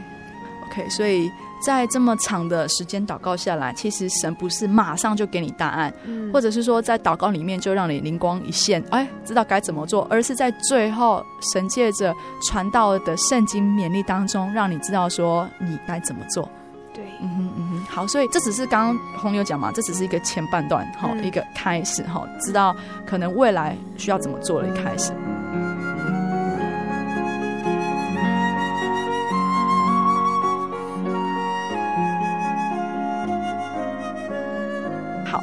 [0.70, 1.32] OK，所以。
[1.60, 12.14] 在这么长的时间祷告下来，其实神不是马上就给你答案，嗯、或者是说在祷告里面就让你灵光一现，哎，知道该怎么做，而是在最后神借着
[12.48, 16.48] 传道的圣经勉励当中，让你知道说你该怎么做。
[16.94, 25.12] 对，嗯哼嗯哼，好，所以这只是刚刚红牛讲嘛，这只是一个前半段，哈、嗯，一个开始，哈，知道可能未来需要怎么做的一开始。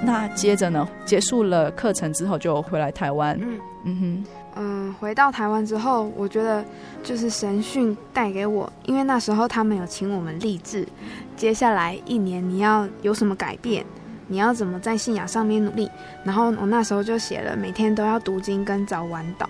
[0.04, 0.86] 那接着呢？
[1.04, 3.38] 结束了课程之后就回来台湾。
[3.40, 4.24] 嗯嗯哼，
[4.56, 6.64] 嗯，回到台湾之后，我觉得
[7.02, 10.86] 就是神训带给我，因为那时候他们有请我们立志，
[11.36, 13.84] 接下来一年你要有什么改变，
[14.28, 15.90] 你要怎么在信仰上面努力。
[16.22, 19.46] 然后我那时候就写了，每天都要读经跟早晚祷。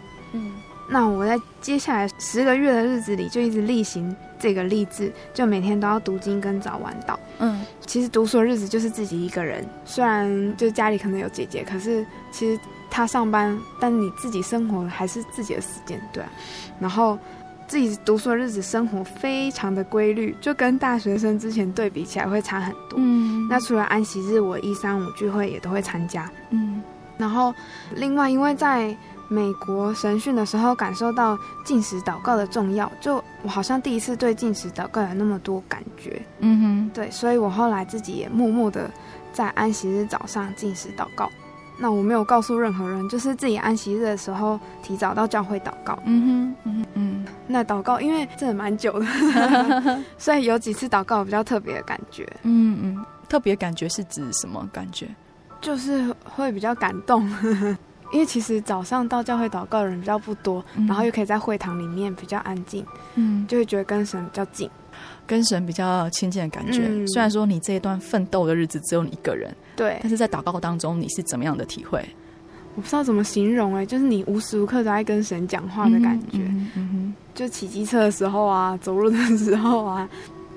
[0.88, 7.16] 嗯，那我在接下来十个月的日子里就一直例行这个励志，就每天都要读经跟早晚祷。
[7.38, 7.64] 嗯。
[7.87, 16.29] 其实读书的日子就是自己一个人，虽然就家里可能有姐姐，可是其实她上班，但你自己生活还是自己的时间，对啊。
[16.81, 17.18] 然后
[17.66, 22.97] 自己读书的日子，生活非常的规律，就跟大学生之前对比起来会差很多。
[22.97, 23.47] 嗯。
[23.49, 26.31] 那除了安息日，我一三五聚会也都会参加。
[26.51, 26.83] 嗯。
[27.16, 27.55] 然后
[27.94, 28.94] 另外，因为在
[29.29, 36.21] 美国神训的时候，感受到禁食祷告的重要，就我好像第一次对禁食祷告有那么多感觉。
[36.41, 38.91] 嗯哼，对，所以我后来自己也默默的
[39.33, 41.31] 在安息日早上禁食祷告。
[41.77, 45.99] 那我没有告诉任何人，就是自己安息日的时候提早到教会祷告。
[46.05, 49.07] 嗯哼，嗯嗯，那祷告因为真的蛮久的，
[50.17, 52.25] 所以有几次祷告比较特别的感觉。
[52.43, 55.09] 嗯嗯，特别感觉是指什么感觉？
[55.61, 57.29] 就是会比较感动。
[58.14, 64.70] 因为其实早上到教会祷告的人比较不多，嗯、然后又可以在会堂里面比较安静，嗯，就会觉得跟神比较近，
[65.27, 66.87] 跟神比较亲近的感觉。
[66.87, 72.09] 嗯、虽然说你这一段奋斗的日子只有你一个人，对，但是在祷告当中你是怎么样的体会？
[72.77, 76.38] 我不知道怎么形容哎、欸，就是你无时无刻都在跟神讲话的感觉。
[76.38, 80.09] 嗯，嗯哼，就骑机车的时候啊，走路的时候啊，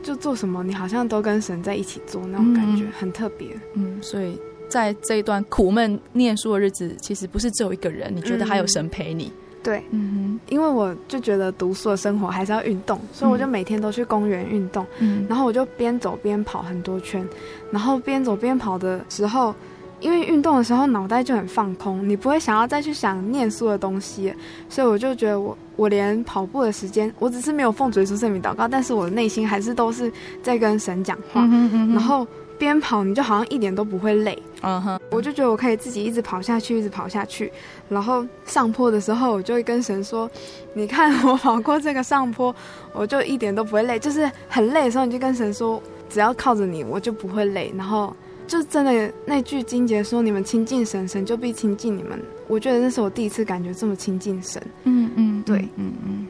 [0.04, 3.48] 就做什么你好像都跟神在一起做那种感觉，嗯、很特别。
[3.74, 4.40] 嗯，所以。
[4.70, 9.26] 在这一段苦闷念书的日子，其实不是只有一个人，你觉得还有神陪你？
[9.26, 17.28] 嗯、对，嗯哼，因为我就觉得读书的生活还是要运动，所以我就每天都去公园运动，嗯，然后我就边走边跑很多圈，
[17.72, 19.54] 然后边走边跑的时候，
[20.00, 24.34] 因为运动的时候脑袋就很放空，你不会想要再去想念书的东西，
[24.70, 32.26] 所以我就觉得我我连跑步的时间，我只是没有奉主耶稣圣名祷告，但是我的内心还是都是在跟神讲话，嗯哼嗯哼，然后。
[32.58, 37.52] 边跑你就好像一点都不会累，嗯哼，我就觉得我可以自己一直跑下去，一直跑下去。
[37.88, 40.30] 然后上坡的时候，我就会跟神说
[40.74, 42.54] ：“你看我跑过这个上坡，
[42.94, 44.00] 我就一点都不会累。
[44.00, 47.72] 就是很累的时候，你就跟神说，只要靠着你，我就不会累。
[47.78, 48.16] 然后
[48.48, 52.20] 就真的那句经节说：你们亲近神，神就必亲近你们。
[52.48, 54.62] 我觉得那是我第一次感觉这么亲近神。
[54.84, 56.28] 嗯嗯，对，嗯嗯。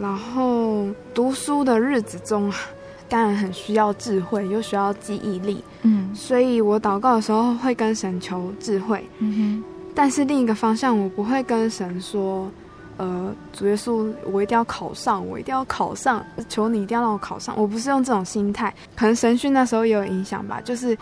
[0.00, 2.52] 然后读书的日子中。
[3.10, 9.64] 当然很需要智慧，又需要记忆力，嗯，所以我祷告的时候会跟神求智慧，嗯哼。
[9.92, 12.48] 但是另一个方向，我不会跟神说，
[12.96, 17.52] 呃，主耶稣，我一定要考上，我一定要考上，求你一定要让我考上。
[17.58, 20.96] 我不是用这种心态，可能神训那时候也有影响吧，就是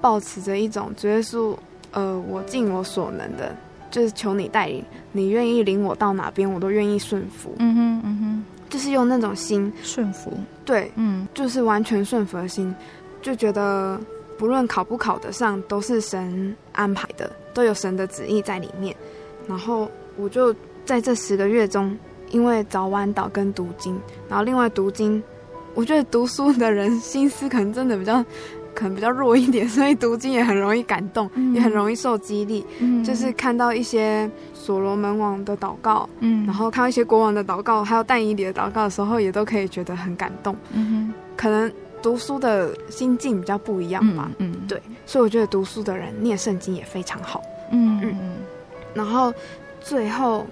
[0.00, 1.54] 抱持着一种主耶稣，
[1.92, 3.54] 呃，我尽我所能的，
[3.90, 4.82] 就是求你带领，
[5.12, 7.54] 你愿意领我到哪边，我都愿意顺服。
[7.58, 10.32] 嗯哼，嗯哼，就是用那种心顺服，
[10.64, 12.74] 对，嗯，就是完全顺服的心，
[13.20, 14.00] 就觉得
[14.38, 18.96] 不论考不考得上，都是神安排的，都有神的旨意在里面。
[19.46, 20.56] 然后我就
[20.86, 21.94] 在这十个月中，
[22.30, 25.22] 因为早晚祷跟读经，然后另外读经。
[25.74, 28.24] 我觉得读书的人心思可能真的比较，
[28.74, 32.64] 可能比较弱一点，所以读经也很容易感动，嗯、也很容易受激励。
[32.78, 34.30] 嗯，就是看到一些
[34.64, 40.54] 所罗门王的祷告，嗯，然后看到一些国王的祷告，还有但以理的祷告的时候，也都可以觉得很感动。
[40.72, 44.30] 嗯哼，可能读书的心境比较不一样吧。
[44.38, 47.42] 嗯，嗯对，所以我觉得读书的人念圣经也非常好。
[47.72, 48.36] 嗯嗯，
[48.94, 49.34] 然后
[49.80, 50.46] 最后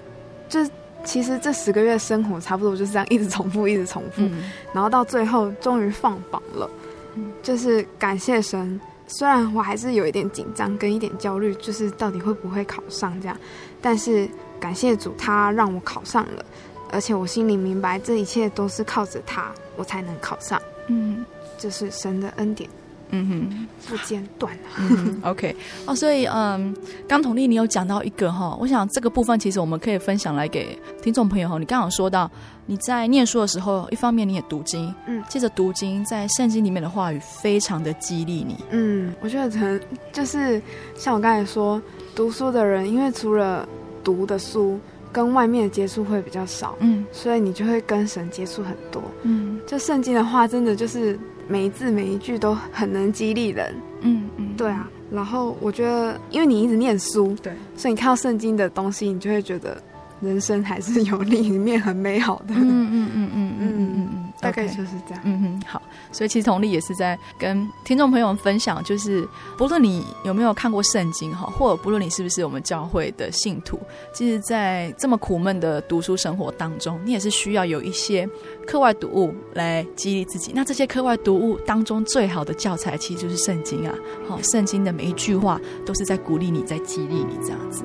[0.49, 0.61] 就。
[1.03, 6.69] 其实这十个月生活差不多就是这样，一直重复，一直重复，嗯、然后到最后终于放榜了，
[7.15, 8.79] 嗯、就是感谢神。
[9.07, 13.37] 虽然我还是有一点紧张跟一点焦虑，就是到底会不会考上这样，
[13.81, 14.29] 但是
[14.59, 16.45] 感谢主，他让我考上了，
[16.91, 20.61] 而且我心里明白这一切都是靠着他，我才能考上。
[20.89, 21.25] 嗯，
[21.59, 22.69] 这是神的恩典。
[23.13, 24.53] 嗯哼，不间断。
[24.79, 25.55] 嗯，OK，
[25.87, 26.75] 哦，所以嗯，
[27.09, 31.59] 刚同丽你有讲到一个哈，我想这个部分其实我们可以分享来给听众朋友哈。
[31.59, 32.31] 你刚好说到
[32.67, 38.57] 你在念书的时候，一方面你也读经，嗯，接着读经，在圣经里面的话语非常的激励你。
[38.71, 39.81] 嗯，我觉得可能
[40.13, 40.63] 就是
[40.95, 41.83] 像我刚才说，
[42.15, 43.69] 读书的人，因为除了
[44.05, 44.79] 读的书，
[45.11, 51.19] 跟外面的接触会比较少，嗯，所以你就会跟神接触很多，嗯，就圣经的话，真的就是。
[51.51, 54.89] 每一字每一句都很能激励人，嗯嗯，对啊。
[55.11, 59.77] 然后我觉得，因为你一直念书，对，所以你看到圣经的东西，你就会觉得
[60.21, 62.55] 人生还是有另一面很美好的。
[62.55, 65.23] 嗯嗯嗯嗯嗯嗯嗯大概就是这样。
[65.25, 65.81] 嗯嗯好。
[66.13, 73.79] 所以其实佟丽也是在跟听众朋友们分享就是不论你有没有看过圣经哈或者不论你是不是我们教会的信徒
[74.13, 78.29] 其实在这么苦闷的读书生活当中你也是需要有一些
[78.67, 80.53] 课外读物来激励自己。
[80.55, 83.95] 那这些课外读物当中最好的教材其实就是圣经啊
[84.29, 87.85] 好圣经的每一句话都是在鼓励你在激励你这样子。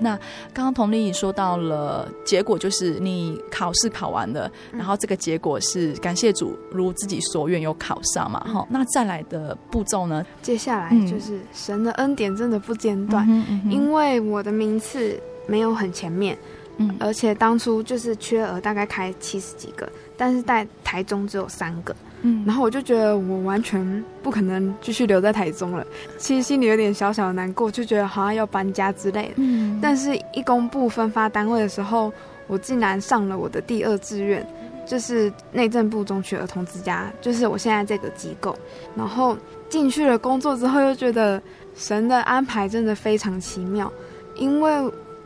[0.00, 0.16] 那
[0.52, 8.40] 刚刚佟丽颖说到了结果，就是你考试考完了，然后这个结果是感谢主，如自己所愿有考上嘛？
[8.40, 10.24] 哈，那再来的步骤呢？
[10.42, 13.26] 接下来就是神的恩典真的不间断，
[13.70, 16.38] 因为我的名次没有很前面，
[16.76, 21.94] 嗯，而且当初就是缺额大概开七十几个，但是在台中只有三个。
[22.22, 25.86] 嗯，然后我就觉得我完全不可能继续留在台中了，
[26.18, 29.34] 其实心里有点小小的难过，就觉得好像要搬家之类的。
[29.36, 32.12] 嗯，但是一公布分发单位的时候，
[32.46, 34.46] 我竟然上了我的第二志愿，
[34.86, 38.56] 就是内政部中区儿童之家，就是我现在这个机构。
[38.96, 39.36] 然后
[39.68, 41.40] 进去了工作之后，又觉得
[41.74, 43.92] 神的安排真的非常奇妙，
[44.34, 44.70] 因为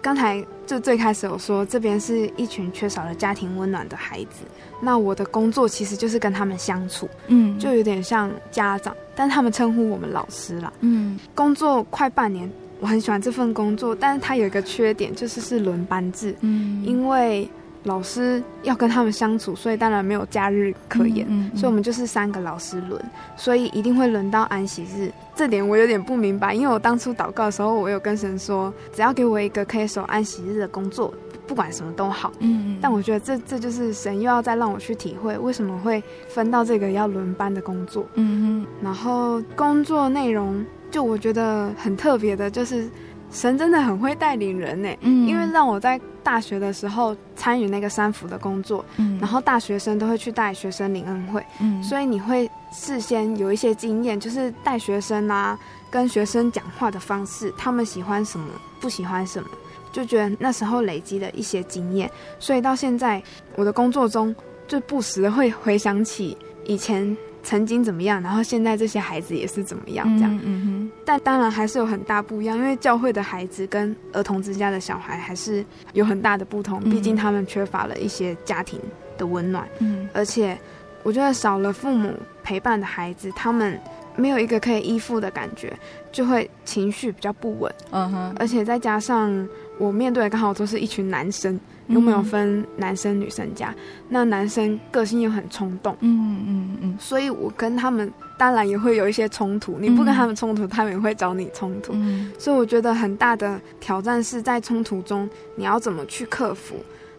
[0.03, 4.45] 刚才就最开始有说这边是一群缺少了家庭温暖的孩子。
[4.81, 12.51] 那我的工作其实就是跟他们相处，嗯，就有点像家长，但他们称呼我们老师啦，嗯，工作快半年，
[12.81, 17.49] 我很喜欢这份工作，但是它有一个缺点，就是是轮班制，嗯，因为
[17.85, 23.01] 老师要跟他们相处，所以当然没有假日可言，嗯，嗯，嗯，所以我们就是三个老师轮，
[23.37, 31.13] 所以一定会轮到安息日，这点我有点不明白，因为我当初祷告的时候，我有跟神说，只要给我一个可以守安息日的工作。
[31.45, 42.89] 不管什么都好，嗯，但我觉得这这就是神又要再让我去体会为什么会分到这个要轮班的工作，嗯哼，然后工作内容就我觉得很特别的，就是
[43.33, 55.59] 神真的很会带领人呢，嗯，因为让我在大学的时候参与那个三福的工作，嗯，然后大学生都会去带学生领恩会，嗯，所以你会事先有一些经验，就是带学生啊，
[55.91, 58.47] 跟学生讲话的方式，他们喜欢什么，
[58.81, 59.49] 不喜欢什么。
[59.91, 63.23] 就觉得那时候累积的一些经验，所以到现在
[63.57, 64.35] 我的工作中
[64.67, 70.35] 就不时的会回想起以前曾经怎么样，然后现在这些孩子也是怎么样这样。
[70.37, 70.91] 嗯，嗯哼。
[71.05, 78.81] 但当然还是有很大不一样，因为教会的孩子跟儿童之家的小孩还是有很大的不同，毕竟他们缺乏了一些家庭
[79.19, 79.69] 的温暖。
[79.81, 80.09] 嗯。
[80.13, 80.57] 而且
[81.03, 82.13] 我觉得少了父母
[82.43, 83.79] 陪伴的孩子，他们
[84.17, 85.77] 没有一个可以依附的感觉，
[86.13, 87.75] 就会情绪比较不稳。
[87.91, 88.35] 嗯哼。
[88.39, 89.49] 而且再加上。
[89.79, 91.59] 我面对的刚好都是一群男生，
[91.89, 93.75] 有没有分男生女生家？
[94.09, 99.77] 那男生个性又很冲动，嗯嗯嗯，所以我跟他们当然也会有一些冲突。
[99.79, 101.93] 你不跟他们冲突，他们也会找你冲突。
[101.95, 106.77] 嗯，所以我觉得很大的挑战是在冲突中，你要怎么去克服，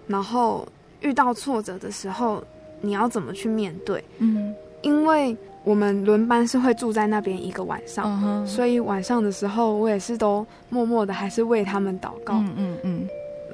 [0.08, 0.68] 然后
[1.02, 2.44] 遇到挫折的时候，
[2.82, 4.04] 你要怎么去面对？
[4.20, 5.36] 嗯，因为。
[5.66, 8.46] 我们轮班是会住在那边一个晚上，uh huh.
[8.46, 13.08] 所以晚上的时候我也是都默默的还是为他们祷告，嗯嗯嗯，然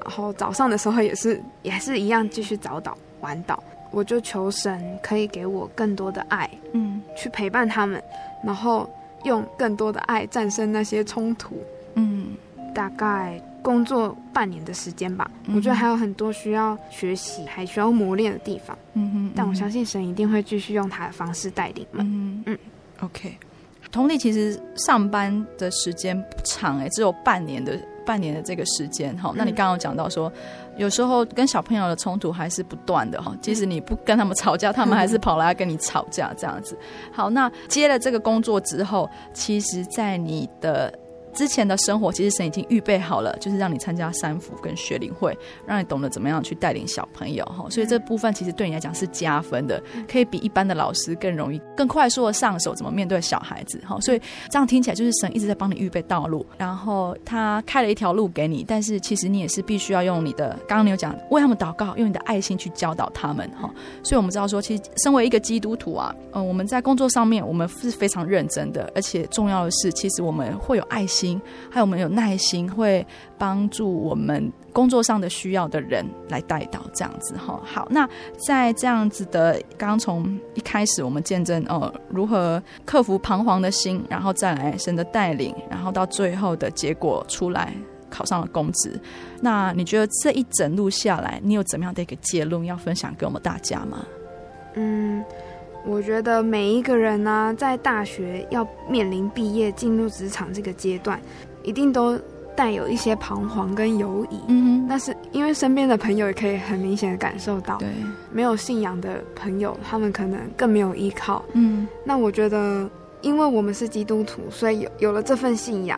[0.10, 3.58] 后早上的时候也是也是一样继续早祷晚祷，
[3.92, 8.02] 我就求神可以给我更多的爱，嗯，去陪伴他们，
[8.44, 8.90] 然后
[9.24, 11.56] 用更多的爱战胜那些冲突，
[11.96, 12.36] 嗯，
[12.74, 13.42] 大概。
[13.62, 18.76] 工作半年的时间吧，嗯、我觉得还有很多需要学习，还需要磨练的地方。
[18.94, 22.06] 嗯哼，但我相信神一定会继续用他的方式带领们。
[22.10, 22.58] 嗯嗯
[23.02, 23.38] ，OK。
[23.92, 27.78] 同理，其实上班的时间不长哎、欸，只有半年的
[28.10, 29.32] 半年的这个时间哈。
[29.36, 36.76] 那你刚刚讲到说，嗯、有时候跟小朋友的冲突还是不断的哈，即使你不跟他们吵架，他们还是跑来跟你吵架这样子。
[37.12, 40.92] 好，那接了这个工作之后，其实，在你的。
[41.34, 47.66] 之前的生活，其实神已经预备好了，就是让你参加三福跟学龄会，让你懂得怎么样去带领小朋友哈。
[47.70, 54.00] 所以这部分其实对你来讲是加分的，可以比一般的老师更容易、更快速的上手怎么面对小孩子哈。
[54.02, 63.70] 所以这样听起来就是神一直在帮你预备道路，然后他开了一条路给你，但是其实你也是必须要用你的，刚刚你有讲为他们祷告，用你的爱心去教导他们哈。
[64.04, 71.19] 所以我们知道说，其实身为一个基督徒啊，嗯，我们在工作上面我们是非常认真的，而且重要的是，其实我们会有爱心。
[71.20, 73.06] 心，还有我们有耐心，会
[73.38, 77.60] 帮助我们工作上的需要的人来带到这样子哈。
[77.66, 78.08] 好，那
[78.48, 87.74] 在这样子的，刚刚从一开始我们见证哦，如何克服彷徨的心，然后再来神的带领，然后到最后的结果出来，
[88.10, 89.00] 考上了公职。
[89.42, 94.06] 那你觉得这一整路下来，你有怎么样的一个结论要分享给我们大家吗？
[94.76, 95.24] 嗯。
[95.86, 101.20] 我觉得每一个人呢、啊，在大学要面临毕业、进入职场这个阶段，
[101.64, 102.20] 一定都
[102.56, 104.40] 带有一些彷徨跟犹疑。
[104.48, 107.88] 嗯哼，但是因为身边的朋友也可以很明显的感受到，对，
[108.32, 111.44] 没有信仰的朋友，他们可能更没有依靠。
[111.54, 112.90] 嗯，那我觉得，
[113.22, 115.98] 因为我们是基督徒，所以有有了这份信仰，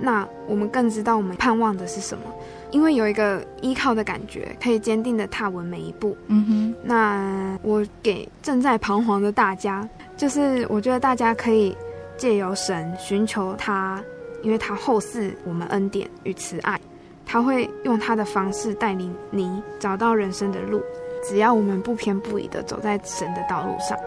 [0.00, 2.24] 那我们更知道我们盼望的是什么。
[2.70, 6.16] 因为有一个依靠的感觉，可以坚定的踏稳每一步。
[6.26, 11.76] 嗯哼，那我给正在彷徨的大家，就是我觉得大家可以
[12.16, 14.02] 借由神寻求他，
[14.42, 16.78] 因为他厚赐我们恩典与慈爱，
[17.24, 20.82] 他会用他的方式带领你找到人生的路。
[21.24, 23.98] 只要我们不偏不倚的走在神的道路上。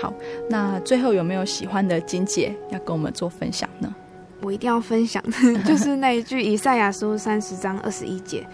[0.00, 0.12] 好，
[0.48, 3.94] 那最后有没有喜欢的金姐要跟我们做分享呢？
[4.40, 5.22] 我一定要分享，
[5.66, 8.46] 就是那一句以赛亚书三十章二十一节，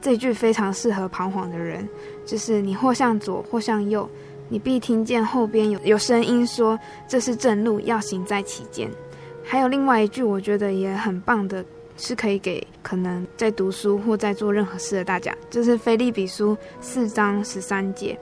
[0.00, 1.88] 这句非常适合彷徨的人，
[2.26, 4.08] 就是你或向左或向右，
[4.48, 6.76] 你必听见后边有有声音说，
[7.06, 8.90] 这是正路，要行在其间。
[9.44, 11.64] 还有另外一句，我觉得也很棒的，
[11.96, 18.18] 是可以给可能在读书或在做任何事的大家，就是菲利比书四章十三节。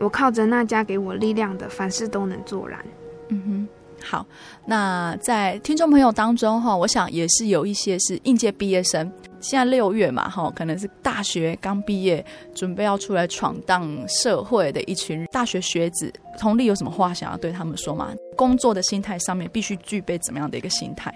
[0.00, 2.84] 我靠着那加给我力量的，凡事都能做然。
[3.28, 3.68] 嗯哼，
[4.02, 4.26] 好。
[4.66, 12.24] 那在听众朋友当中哈，我想也是有一些是应届毕业生，现在六月嘛哈，可能是大学刚毕业，
[12.54, 16.12] 准备要出来闯荡社会的一群大学学子。
[16.38, 18.12] 同理有什么话想要对他们说吗？
[18.36, 21.14] 工作的心态上面必须具备怎么样的一个心态？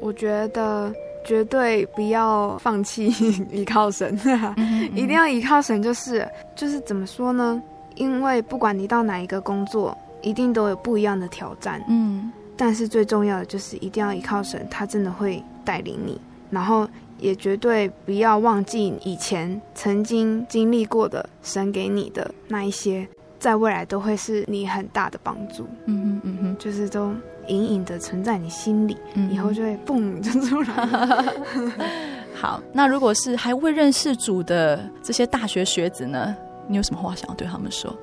[0.00, 0.92] 我觉得
[1.24, 3.12] 绝对不要放弃
[3.50, 4.18] 依靠神，
[4.94, 7.62] 一定要依靠神，就是就是怎么说呢？
[7.96, 11.82] 因为不管你到哪一个工作，一定都有不一样的挑战。
[11.88, 16.20] 嗯，但是最重要的就是一定要依靠神，他真的会带领你。
[16.50, 16.88] 然后
[17.18, 23.06] 也绝对不要忘记以前曾经经历过的神给你的那一些，
[23.38, 25.66] 在未来都会是你很大的帮助。
[25.86, 27.12] 嗯哼，嗯哼，就是都
[27.48, 31.34] 隐隐的存在你心里，嗯、以后就会蹦就出来。
[32.34, 36.36] 好，那如果是还未认识主的这些大学学子呢？
[36.68, 37.94] 你有什么话想要对他们说？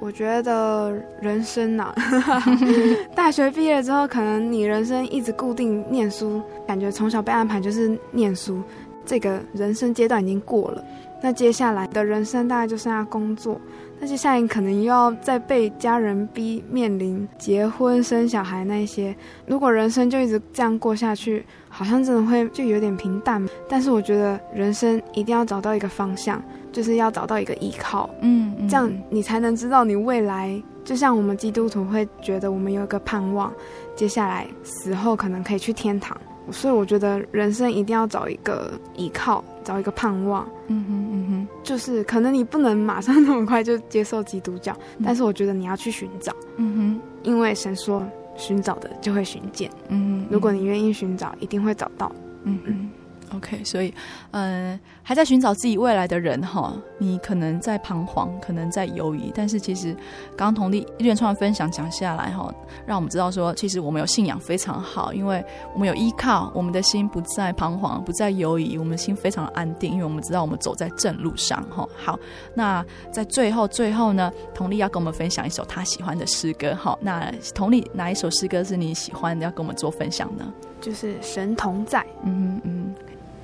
[0.00, 2.42] 我觉得人生呐、啊，
[3.14, 8.60] 大学毕业之后，可能你人生一直固定念书，感觉从小被安排就是念书，
[9.06, 10.84] 这个人生阶段已经过了。
[11.22, 13.60] 那接下来的人生大概就剩下工作，
[14.00, 19.14] 那接下来你可能又要再被家人逼面临结婚生小孩那些。
[19.46, 23.40] 如果人生就一直这样过下去，好像真的会就有点平淡。
[23.68, 26.42] 但是我觉得人生一定要找到一个方向。
[26.72, 30.60] 就是要找到一个依靠，嗯，嗯这样你才能知道你未来。
[30.84, 33.52] 就像我们基督徒会觉得我们有一个盼望，
[33.94, 36.16] 接下来死后可能可以去天堂。
[36.50, 40.44] 所以我觉得人生一定要找一个依靠，找一个盼望。
[40.66, 46.34] 嗯哼嗯哼，就是可能你不能马上那么快就接受基督教，嗯、但是我觉得你要去寻找。
[46.56, 48.04] 嗯哼，因为神说
[48.36, 49.70] 寻找的就会寻见。
[49.86, 52.10] 嗯哼，如果你愿意寻找，一定会找到。
[52.42, 52.90] 嗯嗯。
[53.34, 53.92] OK，所以，
[54.32, 59.94] 嗯，还在寻找自己未来的人哈，你可能在彷徨，可能在犹豫，但是其实，
[60.36, 62.52] 刚刚同丽一连串分享讲下来哈，
[62.86, 71.88] 让我们知道说，其实我们有信仰非常好，因为我们有依靠，我们的心不再彷徨，不再犹豫，我们心非常的安定，因为我们知道我们走在正路上哈。
[71.96, 72.18] 好，
[72.54, 76.98] 那在最后最后呢，同丽要跟我们分享一首他喜欢的诗歌哈。
[77.00, 80.52] 那同丽哪一首诗歌是你喜欢的，要跟我们做分享呢？
[80.80, 82.94] 就是神同在，嗯嗯。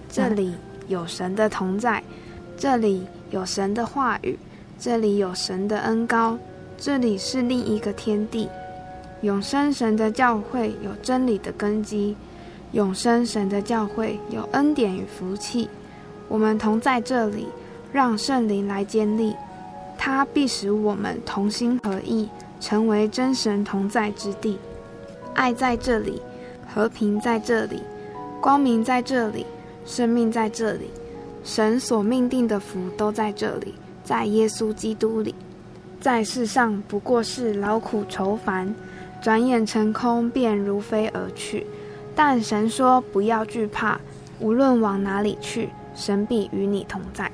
[0.08, 0.54] 这里
[0.88, 2.02] 有神的同在，
[2.56, 4.38] 这里有神的话语，
[4.78, 6.38] 这里有神的恩膏，
[6.76, 8.48] 这里是另一个天地。
[9.20, 12.16] 永生神的教会有真理的根基，
[12.72, 15.68] 永生神的教会有恩典与福气。
[16.28, 17.48] 我们同在这里，
[17.92, 19.34] 让圣灵来建立，
[19.98, 22.28] 他必使我们同心合意，
[22.60, 24.58] 成为真神同在之地。
[25.34, 26.22] 爱在这里，
[26.72, 27.82] 和平在这里，
[28.40, 29.44] 光明在这里。
[29.88, 30.90] 生命在这里，
[31.42, 33.74] 神所命定的福都在这里，
[34.04, 35.34] 在耶稣基督里，
[35.98, 38.72] 在世上不过是劳苦愁烦，
[39.22, 41.66] 转眼成空，便如飞而去。
[42.14, 43.98] 但神说不要惧怕，
[44.40, 47.32] 无论往哪里去，神必与你同在。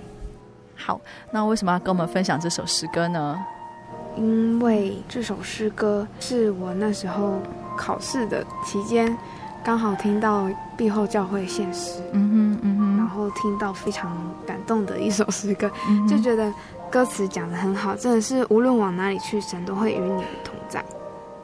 [0.77, 1.01] 好，
[1.33, 3.37] 那为什么要跟我们分享这首诗歌呢？
[4.17, 7.41] 因为这首诗歌是我那时候
[7.77, 9.17] 考试的期间。
[9.65, 10.47] 刚好听到
[10.77, 14.15] 毕后教会现实，嗯哼嗯哼，然后听到非常
[14.47, 16.53] 感动的一首诗歌，嗯，就觉得
[16.91, 20.85] 歌词讲的很好，真的是无论往哪里去，神都会与你同在。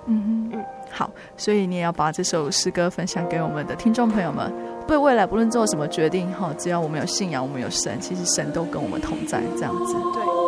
[0.04, 4.52] 嗯哼嗯，好，所以你也要把这首诗歌分享给我们的听众朋友们，
[4.86, 9.94] 对未来不论做什么决定哈，只要我们有信仰，我们有神，其实神都跟我们同在，这样子。
[10.12, 10.39] 对。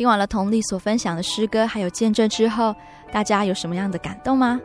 [0.00, 2.74] 听完了佟丽所分享的诗歌还有见证之后，
[3.12, 4.58] 大家有什么样的感动吗？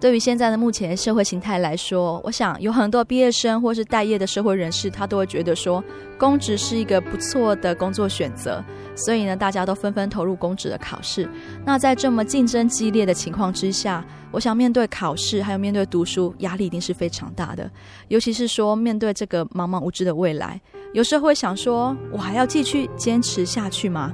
[0.00, 5.84] 对于现在的目前社会形态来说，我想有很多毕业生或是待业的社会人士，他都会觉得说，
[6.18, 8.64] 公职是一个不错的工作选择，
[8.96, 11.28] 所以呢，大家都纷纷投入公职的考试。
[11.62, 17.70] 那在这么竞争激烈的情况之下，我想面对考试还有面对读书，压力一定是非常大的。
[18.08, 20.58] 尤其是说面对这个茫茫无知的未来，
[20.94, 24.10] 有时候会想说，我还要继续坚持下去吗？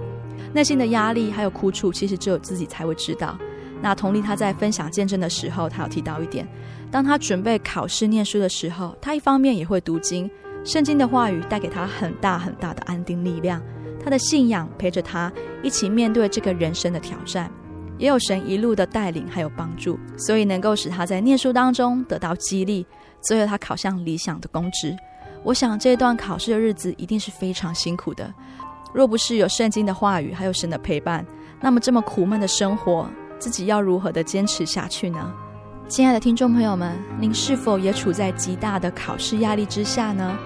[0.56, 3.36] 内心的压力还有苦楚，其实只有自己才会知道。
[3.82, 6.48] 那同理，他在分享见证的时候，他有提到一点：
[6.90, 10.30] 当他准备考试念书的时候，他一方面也会读经，
[10.64, 13.60] 圣经的话语带给他很大很大的安定力量。
[14.02, 15.30] 他的信仰陪着他
[15.62, 17.50] 一起面对这个人生的挑战，
[17.98, 22.86] 也有神一路的带领还有帮助，所以能够使他在念书当中得到激励，
[23.20, 24.96] 最后他考上理想的公职。
[25.44, 28.32] 我想这段考试的日子一定是非常辛苦的。
[28.96, 31.22] 若不是有圣经的话语，还有神的陪伴，
[31.60, 33.06] 那么这么苦闷的生活，
[33.38, 35.34] 自己要如何的坚持下去呢？
[35.86, 40.38] 亲爱的听众朋友们，您是否也处在极大的考试压力之下呢？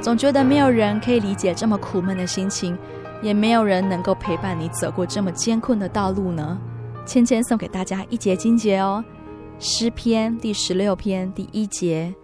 [0.00, 2.78] 总觉得没有人可以理解这么苦闷的心情，
[3.22, 6.56] 也没有人能够陪伴你走过这么艰困的道路呢？
[7.04, 9.04] 芊芊送给大家一节经节哦，
[9.58, 12.14] 《诗篇》第十六篇第一节：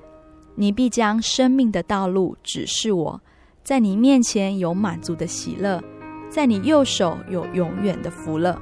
[0.54, 3.20] 你必将生命的道路指示我，
[3.64, 5.80] 在你面前有满足的喜乐，
[6.28, 8.60] 在你右手有永远的福乐。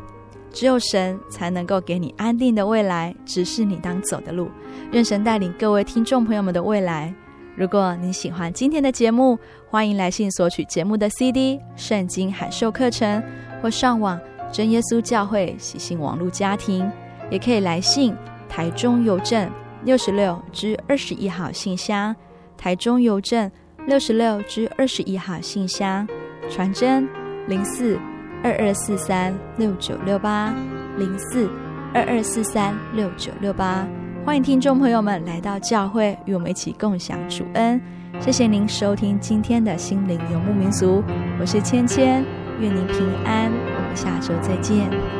[0.53, 4.51] 只有神才能够给你安定的未来，指示你当走的路。
[4.93, 7.15] 愿神带领各位听众朋友们的未来。
[7.57, 9.39] 如果你喜欢今天的节目，
[9.69, 13.23] 欢迎来信索取节目的 CD、圣经函授课程，
[13.63, 14.21] 或上网
[14.53, 16.91] 真耶稣教会喜信网络家庭，
[17.31, 18.15] 也可以来信
[18.49, 19.49] 台中邮政
[19.85, 22.15] 六十六至二十一号信箱，
[22.59, 23.51] 台中邮政
[23.91, 26.07] 六十六至二十一号信箱，
[26.49, 27.09] 传真
[27.49, 27.99] 零四。
[28.43, 30.55] 二二四三六九六八
[30.97, 31.51] 零四
[31.93, 33.87] 二二四三六九六八，
[34.25, 37.79] 欢迎听众朋友们来到教会，与我们一起共享主恩。
[38.21, 41.03] 谢谢您收听今天的心灵游牧民族，
[41.39, 42.25] 我是芊芊，
[42.61, 45.20] 愿您平安，我们下周再见。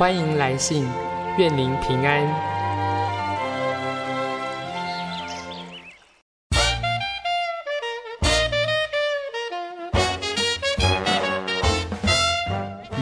[0.00, 0.88] 欢迎来信，
[1.36, 2.26] 愿您平安。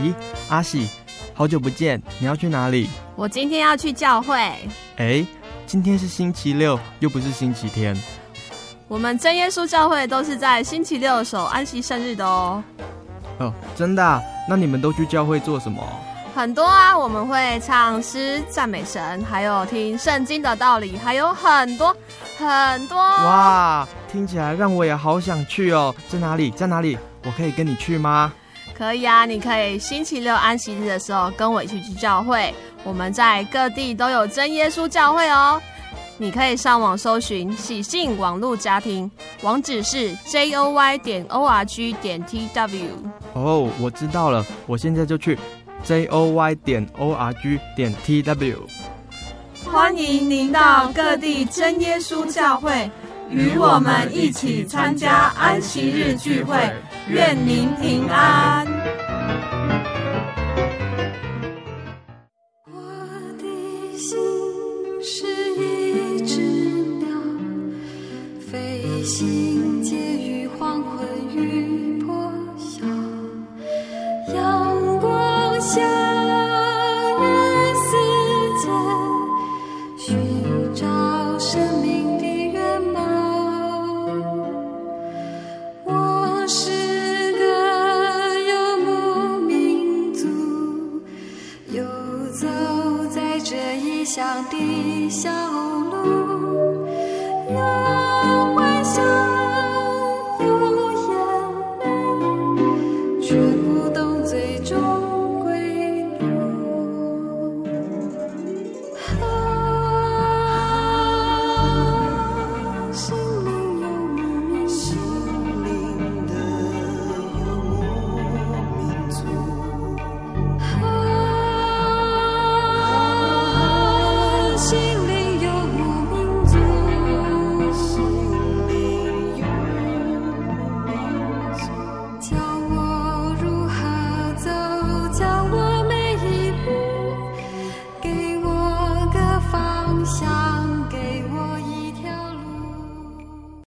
[0.02, 0.12] 咦，
[0.48, 0.88] 阿喜，
[1.32, 2.90] 好久不见，你要去哪里？
[3.14, 4.36] 我今天要去教会。
[4.96, 5.24] 哎，
[5.66, 7.96] 今天是星期六，又不是星期天。
[8.88, 12.60] 我们真耶稣教会都是在星期六守安息生日的哦。
[13.38, 14.20] 哦，真的啊？
[14.48, 15.80] 那你们都去教会做什么？
[16.38, 21.92] 很多啊，我们会唱诗赞美神，还有听圣经的道理，还有很多
[22.38, 22.96] 很多。
[22.96, 25.92] 哇，听起来让我也好想去哦！
[26.08, 26.52] 在哪里？
[26.52, 26.96] 在哪里？
[27.24, 28.32] 我可以跟你去吗？
[28.72, 32.54] 可以啊，你可以星期六安息日的时候跟我一起去教会。
[32.84, 35.60] 我们在各地都有真耶稣教会哦。
[36.20, 39.10] 你可以上网搜寻喜信网络家庭，
[39.42, 42.86] 网址是 j o y 点 o r g 点 t w。
[43.34, 45.36] 哦，我知道了，我现在就去。
[45.84, 48.66] J o y 点 o r g 点 t w，
[49.64, 52.90] 欢迎您到各地真耶稣教会，
[53.30, 56.56] 与我们一起参加安息日聚会。
[57.08, 58.66] 愿您平安。